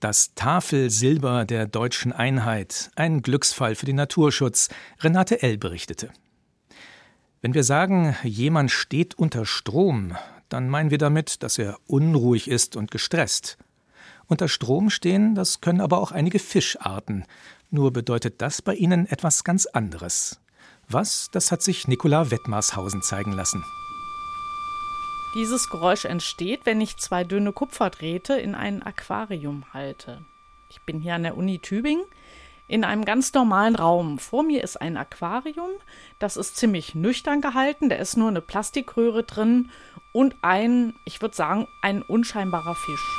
Das 0.00 0.32
Tafelsilber 0.36 1.44
der 1.44 1.66
deutschen 1.66 2.12
Einheit, 2.12 2.92
ein 2.94 3.20
Glücksfall 3.20 3.74
für 3.74 3.86
den 3.86 3.96
Naturschutz, 3.96 4.68
Renate 5.00 5.42
L. 5.42 5.58
berichtete. 5.58 6.10
Wenn 7.42 7.52
wir 7.52 7.64
sagen, 7.64 8.14
jemand 8.22 8.70
steht 8.70 9.16
unter 9.16 9.44
Strom, 9.44 10.16
dann 10.48 10.68
meinen 10.68 10.92
wir 10.92 10.98
damit, 10.98 11.42
dass 11.42 11.58
er 11.58 11.78
unruhig 11.88 12.46
ist 12.46 12.76
und 12.76 12.92
gestresst. 12.92 13.58
Unter 14.28 14.46
Strom 14.46 14.88
stehen, 14.90 15.34
das 15.34 15.60
können 15.60 15.80
aber 15.80 15.98
auch 15.98 16.12
einige 16.12 16.38
Fischarten. 16.38 17.24
Nur 17.70 17.92
bedeutet 17.92 18.40
das 18.40 18.62
bei 18.62 18.74
ihnen 18.74 19.04
etwas 19.06 19.42
ganz 19.42 19.66
anderes. 19.66 20.40
Was, 20.88 21.28
das 21.32 21.50
hat 21.50 21.62
sich 21.62 21.88
Nicola 21.88 22.30
Wettmarshausen 22.30 23.02
zeigen 23.02 23.32
lassen. 23.32 23.64
Dieses 25.34 25.68
Geräusch 25.68 26.06
entsteht, 26.06 26.64
wenn 26.64 26.80
ich 26.80 26.96
zwei 26.96 27.22
dünne 27.22 27.52
Kupferdrähte 27.52 28.34
in 28.34 28.54
ein 28.54 28.82
Aquarium 28.82 29.64
halte. 29.74 30.24
Ich 30.70 30.80
bin 30.82 31.00
hier 31.00 31.14
an 31.14 31.22
der 31.22 31.36
Uni 31.36 31.58
Tübingen 31.58 32.04
in 32.66 32.82
einem 32.82 33.04
ganz 33.04 33.32
normalen 33.34 33.74
Raum. 33.74 34.18
Vor 34.18 34.42
mir 34.42 34.64
ist 34.64 34.80
ein 34.80 34.96
Aquarium, 34.96 35.70
das 36.18 36.36
ist 36.36 36.56
ziemlich 36.56 36.94
nüchtern 36.94 37.42
gehalten, 37.42 37.90
da 37.90 37.96
ist 37.96 38.16
nur 38.16 38.28
eine 38.28 38.40
Plastikröhre 38.40 39.22
drin 39.22 39.70
und 40.12 40.34
ein, 40.40 40.94
ich 41.04 41.20
würde 41.20 41.34
sagen, 41.34 41.66
ein 41.82 42.02
unscheinbarer 42.02 42.74
Fisch. 42.74 43.18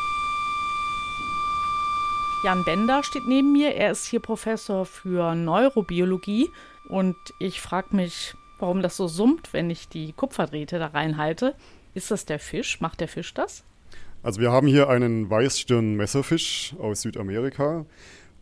Jan 2.44 2.64
Bender 2.64 3.04
steht 3.04 3.28
neben 3.28 3.52
mir, 3.52 3.76
er 3.76 3.92
ist 3.92 4.06
hier 4.06 4.20
Professor 4.20 4.86
für 4.86 5.36
Neurobiologie 5.36 6.52
und 6.86 7.18
ich 7.38 7.62
frage 7.62 7.96
mich, 7.96 8.36
warum 8.60 8.82
das 8.82 8.98
so 8.98 9.08
summt, 9.08 9.54
wenn 9.54 9.70
ich 9.70 9.90
die 9.90 10.14
Kupferdrähte 10.14 10.80
da 10.80 10.88
reinhalte. 10.88 11.56
Ist 12.00 12.12
das 12.12 12.24
der 12.24 12.40
Fisch? 12.40 12.80
Macht 12.80 13.02
der 13.02 13.10
Fisch 13.10 13.34
das? 13.34 13.66
Also 14.24 14.40
wir 14.40 14.54
haben 14.54 14.68
hier 14.68 14.88
einen 14.88 15.30
Weißstirn-Messerfisch 15.30 16.74
aus 16.80 17.02
Südamerika. 17.02 17.86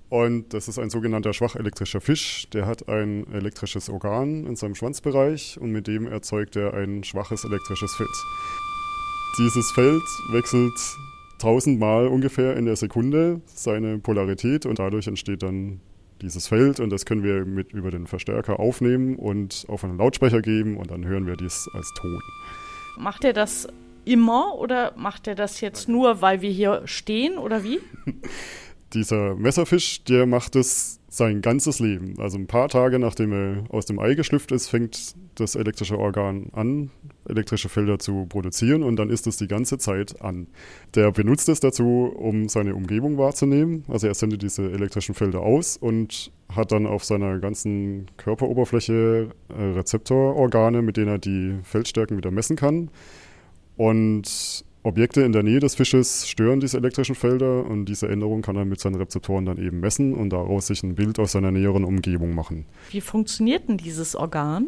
Und 0.10 0.54
das 0.54 0.68
ist 0.68 0.78
ein 0.78 0.92
sogenannter 0.92 1.34
schwachelektrischer 1.34 2.00
Fisch. 2.00 2.48
Der 2.54 2.68
hat 2.68 2.88
ein 2.88 3.26
elektrisches 3.34 3.90
Organ 3.90 4.46
in 4.46 4.56
seinem 4.56 4.76
Schwanzbereich 4.76 5.58
und 5.60 5.72
mit 5.72 5.88
dem 5.88 6.06
erzeugt 6.06 6.56
er 6.56 6.76
ein 6.76 7.04
schwaches 7.04 7.46
elektrisches 7.46 7.96
Feld. 7.96 8.16
Dieses 9.40 9.72
Feld 9.72 10.04
wechselt 10.34 10.80
tausendmal 11.40 12.10
ungefähr 12.10 12.56
in 12.58 12.66
der 12.66 12.76
Sekunde 12.76 13.42
seine 13.48 13.98
Polarität 13.98 14.68
und 14.68 14.78
dadurch 14.78 15.08
entsteht 15.08 15.42
dann 15.42 15.82
dieses 16.22 16.48
Feld 16.48 16.80
und 16.80 16.92
das 16.92 17.08
können 17.08 17.24
wir 17.24 17.44
mit 17.44 17.74
über 17.74 17.90
den 17.90 18.06
Verstärker 18.06 18.60
aufnehmen 18.60 19.16
und 19.16 19.66
auf 19.68 19.84
einen 19.84 19.98
Lautsprecher 19.98 20.44
geben 20.44 20.78
und 20.78 20.92
dann 20.92 21.06
hören 21.06 21.26
wir 21.26 21.38
dies 21.38 21.68
als 21.74 21.92
Ton. 21.96 22.22
Macht 22.98 23.24
er 23.24 23.34
das 23.34 23.68
immer 24.06 24.56
oder 24.56 24.94
macht 24.96 25.28
er 25.28 25.36
das 25.36 25.62
jetzt 25.62 25.88
nur, 25.88 26.22
weil 26.22 26.42
wir 26.42 26.50
hier 26.50 26.82
stehen 26.86 27.38
oder 27.38 27.64
wie? 27.64 27.80
Dieser 28.94 29.36
Messerfisch, 29.36 30.04
der 30.06 30.26
macht 30.26 30.56
es 30.56 31.00
sein 31.10 31.42
ganzes 31.42 31.80
Leben. 31.80 32.16
Also 32.20 32.38
ein 32.38 32.48
paar 32.48 32.70
Tage 32.70 33.00
nachdem 33.00 33.32
er 33.32 33.64
aus 33.70 33.86
dem 33.86 34.00
Ei 34.00 34.14
geschlüpft 34.14 34.52
ist, 34.52 34.68
fängt 34.68 35.16
das 35.36 35.56
elektrische 35.56 35.98
Organ 35.98 36.48
an, 36.54 36.92
elektrische 37.28 37.70
Felder 37.70 38.00
zu 38.00 38.26
produzieren 38.28 38.84
und 38.84 38.98
dann 38.98 39.10
ist 39.10 39.28
es 39.28 39.38
die 39.38 39.48
ganze 39.48 39.78
Zeit 39.78 40.22
an. 40.22 40.48
Der 40.96 41.12
benutzt 41.12 41.50
es 41.50 41.60
dazu, 41.60 42.14
um 42.16 42.50
seine 42.50 42.76
Umgebung 42.76 43.18
wahrzunehmen. 43.18 43.84
Also 43.88 44.08
er 44.08 44.14
sendet 44.14 44.42
diese 44.42 44.72
elektrischen 44.72 45.16
Felder 45.16 45.42
aus 45.42 45.78
und 45.78 46.32
hat 46.54 46.72
dann 46.72 46.86
auf 46.86 47.04
seiner 47.04 47.40
ganzen 47.40 48.08
Körperoberfläche 48.18 49.30
äh, 49.50 49.64
Rezeptororgane, 49.64 50.82
mit 50.82 50.98
denen 50.98 51.10
er 51.10 51.20
die 51.20 51.58
Feldstärken 51.64 52.18
wieder 52.18 52.32
messen 52.32 52.56
kann. 52.56 52.90
Und 53.76 54.66
Objekte 54.88 55.22
in 55.22 55.34
der 55.34 55.44
Nähe 55.44 55.60
des 55.60 55.76
Fisches 55.76 56.30
stören 56.30 56.62
diese 56.62 56.78
elektrischen 56.78 57.14
Felder 57.14 57.66
und 57.66 57.86
diese 57.86 58.08
Änderung 58.08 58.42
kann 58.42 58.56
er 58.56 58.64
mit 58.64 58.80
seinen 58.80 58.96
Rezeptoren 58.96 59.46
dann 59.46 59.58
eben 59.58 59.82
messen 59.82 60.14
und 60.14 60.32
daraus 60.32 60.68
sich 60.68 60.82
ein 60.82 60.96
Bild 60.96 61.20
aus 61.20 61.34
seiner 61.34 61.52
näheren 61.52 61.84
Umgebung 61.84 62.34
machen. 62.34 62.66
Wie 62.92 63.02
funktioniert 63.02 63.68
denn 63.68 63.78
dieses 63.78 64.16
Organ? 64.16 64.68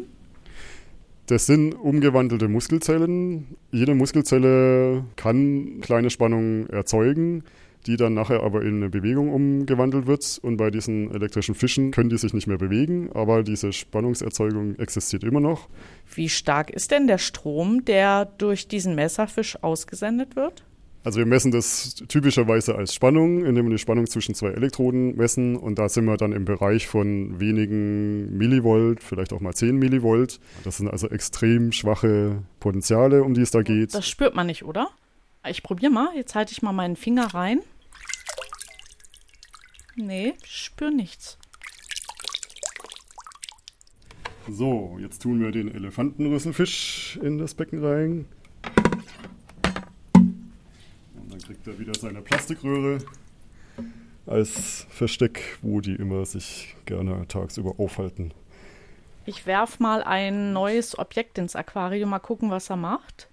Das 1.26 1.46
sind 1.46 1.72
umgewandelte 1.72 2.48
Muskelzellen. 2.48 3.56
Jede 3.70 3.94
Muskelzelle 3.94 5.04
kann 5.16 5.80
kleine 5.80 6.10
Spannungen 6.10 6.68
erzeugen 6.68 7.44
die 7.86 7.96
dann 7.96 8.14
nachher 8.14 8.42
aber 8.42 8.62
in 8.62 8.76
eine 8.76 8.90
Bewegung 8.90 9.32
umgewandelt 9.32 10.06
wird. 10.06 10.38
Und 10.42 10.56
bei 10.56 10.70
diesen 10.70 11.12
elektrischen 11.14 11.54
Fischen 11.54 11.90
können 11.90 12.10
die 12.10 12.18
sich 12.18 12.34
nicht 12.34 12.46
mehr 12.46 12.58
bewegen, 12.58 13.10
aber 13.12 13.42
diese 13.42 13.72
Spannungserzeugung 13.72 14.78
existiert 14.78 15.24
immer 15.24 15.40
noch. 15.40 15.68
Wie 16.14 16.28
stark 16.28 16.70
ist 16.70 16.90
denn 16.90 17.06
der 17.06 17.18
Strom, 17.18 17.84
der 17.84 18.24
durch 18.24 18.68
diesen 18.68 18.94
Messerfisch 18.94 19.62
ausgesendet 19.62 20.36
wird? 20.36 20.64
Also 21.02 21.18
wir 21.18 21.26
messen 21.26 21.50
das 21.50 21.94
typischerweise 22.08 22.74
als 22.74 22.94
Spannung, 22.94 23.46
indem 23.46 23.66
wir 23.66 23.70
die 23.70 23.78
Spannung 23.78 24.06
zwischen 24.06 24.34
zwei 24.34 24.48
Elektroden 24.48 25.16
messen 25.16 25.56
und 25.56 25.78
da 25.78 25.88
sind 25.88 26.04
wir 26.04 26.18
dann 26.18 26.32
im 26.32 26.44
Bereich 26.44 26.86
von 26.86 27.40
wenigen 27.40 28.36
Millivolt, 28.36 29.02
vielleicht 29.02 29.32
auch 29.32 29.40
mal 29.40 29.54
10 29.54 29.76
Millivolt. 29.76 30.40
Das 30.62 30.76
sind 30.76 30.88
also 30.88 31.08
extrem 31.08 31.72
schwache 31.72 32.42
Potenziale, 32.60 33.24
um 33.24 33.32
die 33.32 33.40
es 33.40 33.50
da 33.50 33.62
geht. 33.62 33.94
Das 33.94 34.06
spürt 34.06 34.34
man 34.34 34.46
nicht, 34.46 34.62
oder? 34.64 34.90
Ich 35.46 35.62
probiere 35.62 35.90
mal. 35.90 36.14
Jetzt 36.14 36.34
halte 36.34 36.52
ich 36.52 36.62
mal 36.62 36.72
meinen 36.72 36.96
Finger 36.96 37.34
rein. 37.34 37.60
Nee, 39.96 40.34
ich 40.44 40.64
spüre 40.64 40.92
nichts. 40.92 41.38
So, 44.48 44.96
jetzt 45.00 45.22
tun 45.22 45.40
wir 45.40 45.52
den 45.52 45.72
Elefantenrüsselfisch 45.72 47.18
in 47.22 47.38
das 47.38 47.54
Becken 47.54 47.84
rein. 47.84 48.26
Und 50.14 51.30
dann 51.30 51.40
kriegt 51.40 51.66
er 51.66 51.78
wieder 51.78 51.94
seine 51.94 52.20
Plastikröhre 52.22 52.98
als 54.26 54.86
Versteck, 54.90 55.58
wo 55.62 55.80
die 55.80 55.94
immer 55.94 56.24
sich 56.24 56.74
gerne 56.84 57.26
tagsüber 57.28 57.74
aufhalten. 57.78 58.32
Ich 59.26 59.46
werfe 59.46 59.82
mal 59.82 60.02
ein 60.02 60.52
neues 60.52 60.98
Objekt 60.98 61.38
ins 61.38 61.54
Aquarium, 61.54 62.10
mal 62.10 62.18
gucken, 62.18 62.50
was 62.50 62.70
er 62.70 62.76
macht. 62.76 63.29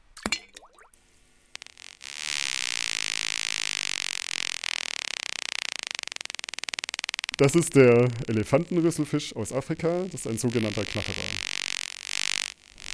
Das 7.37 7.53
ist 7.53 7.75
der 7.75 8.07
Elefantenrüsselfisch 8.27 9.35
aus 9.35 9.53
Afrika. 9.53 10.05
Das 10.11 10.21
ist 10.21 10.27
ein 10.27 10.39
sogenannter 10.39 10.83
Knatterer. 10.83 11.13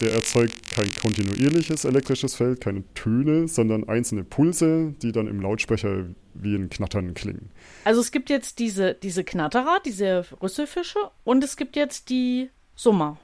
Der 0.02 0.12
erzeugt 0.12 0.70
kein 0.70 0.92
kontinuierliches 1.02 1.86
elektrisches 1.86 2.36
Feld, 2.36 2.60
keine 2.60 2.84
Töne, 2.94 3.48
sondern 3.48 3.88
einzelne 3.88 4.26
Pulse, 4.26 4.96
die 5.02 5.14
dann 5.14 5.28
im 5.28 5.40
Lautsprecher 5.40 6.08
wie 6.34 6.56
ein 6.56 6.70
Knattern 6.70 7.14
klingen. 7.14 7.52
Also 7.86 8.02
es 8.02 8.12
gibt 8.12 8.30
jetzt 8.30 8.60
diese, 8.60 8.96
diese 8.96 9.24
Knatterer, 9.24 9.80
diese 9.86 10.26
Rüsselfische 10.42 11.00
und 11.24 11.42
es 11.42 11.56
gibt 11.56 11.78
jetzt 11.78 12.10
die 12.10 12.50
Summer. 12.76 13.18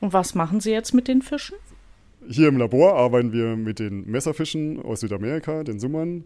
Und 0.00 0.14
was 0.14 0.34
machen 0.34 0.60
Sie 0.60 0.70
jetzt 0.70 0.94
mit 0.94 1.06
den 1.06 1.20
Fischen? 1.20 1.56
Hier 2.28 2.48
im 2.48 2.56
Labor 2.56 2.96
arbeiten 2.96 3.32
wir 3.32 3.56
mit 3.56 3.78
den 3.78 4.06
Messerfischen 4.06 4.82
aus 4.82 5.00
Südamerika, 5.00 5.64
den 5.64 5.78
Summern. 5.78 6.24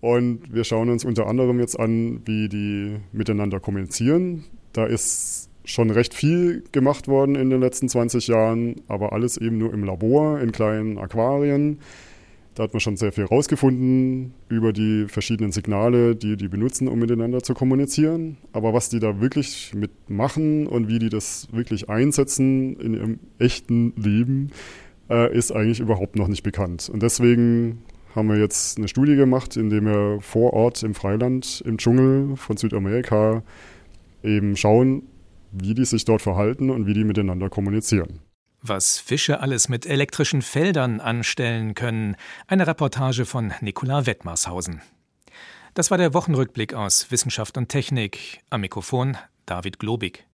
Und 0.00 0.52
wir 0.52 0.64
schauen 0.64 0.88
uns 0.88 1.04
unter 1.04 1.26
anderem 1.26 1.60
jetzt 1.60 1.78
an, 1.78 2.22
wie 2.24 2.48
die 2.48 2.96
miteinander 3.12 3.60
kommunizieren. 3.60 4.44
Da 4.72 4.86
ist 4.86 5.50
schon 5.64 5.90
recht 5.90 6.14
viel 6.14 6.64
gemacht 6.72 7.06
worden 7.06 7.34
in 7.34 7.50
den 7.50 7.60
letzten 7.60 7.88
20 7.88 8.26
Jahren, 8.28 8.76
aber 8.88 9.12
alles 9.12 9.36
eben 9.36 9.58
nur 9.58 9.72
im 9.72 9.84
Labor, 9.84 10.40
in 10.40 10.52
kleinen 10.52 10.98
Aquarien. 10.98 11.78
Da 12.54 12.64
hat 12.64 12.72
man 12.72 12.80
schon 12.80 12.96
sehr 12.96 13.12
viel 13.12 13.24
rausgefunden 13.24 14.34
über 14.48 14.72
die 14.72 15.06
verschiedenen 15.06 15.52
Signale, 15.52 16.16
die 16.16 16.36
die 16.36 16.48
benutzen, 16.48 16.88
um 16.88 16.98
miteinander 16.98 17.42
zu 17.42 17.54
kommunizieren. 17.54 18.38
Aber 18.52 18.74
was 18.74 18.88
die 18.88 18.98
da 18.98 19.20
wirklich 19.20 19.72
mitmachen 19.74 20.66
und 20.66 20.88
wie 20.88 20.98
die 20.98 21.10
das 21.10 21.48
wirklich 21.52 21.88
einsetzen 21.88 22.76
in 22.76 22.94
ihrem 22.94 23.18
echten 23.38 23.92
Leben, 23.96 24.50
äh, 25.08 25.34
ist 25.34 25.52
eigentlich 25.52 25.80
überhaupt 25.80 26.16
noch 26.16 26.28
nicht 26.28 26.42
bekannt. 26.42 26.90
Und 26.92 27.02
deswegen 27.02 27.82
haben 28.14 28.28
wir 28.28 28.38
jetzt 28.38 28.78
eine 28.78 28.88
Studie 28.88 29.16
gemacht, 29.16 29.56
indem 29.56 29.86
wir 29.86 30.20
vor 30.20 30.52
Ort 30.52 30.82
im 30.82 30.94
Freiland, 30.94 31.62
im 31.64 31.78
Dschungel 31.78 32.36
von 32.36 32.56
Südamerika 32.56 33.42
eben 34.22 34.56
schauen, 34.56 35.02
wie 35.52 35.74
die 35.74 35.84
sich 35.84 36.04
dort 36.04 36.22
verhalten 36.22 36.70
und 36.70 36.86
wie 36.86 36.94
die 36.94 37.04
miteinander 37.04 37.48
kommunizieren. 37.48 38.20
Was 38.62 38.98
Fische 38.98 39.40
alles 39.40 39.68
mit 39.68 39.86
elektrischen 39.86 40.42
Feldern 40.42 41.00
anstellen 41.00 41.74
können. 41.74 42.16
Eine 42.46 42.66
Reportage 42.66 43.24
von 43.24 43.54
Nicola 43.62 44.04
Wettmarshausen. 44.04 44.82
Das 45.74 45.90
war 45.90 45.98
der 45.98 46.12
Wochenrückblick 46.12 46.74
aus 46.74 47.10
Wissenschaft 47.10 47.56
und 47.56 47.68
Technik. 47.68 48.40
Am 48.50 48.60
Mikrofon 48.60 49.16
David 49.46 49.78
Globig. 49.78 50.26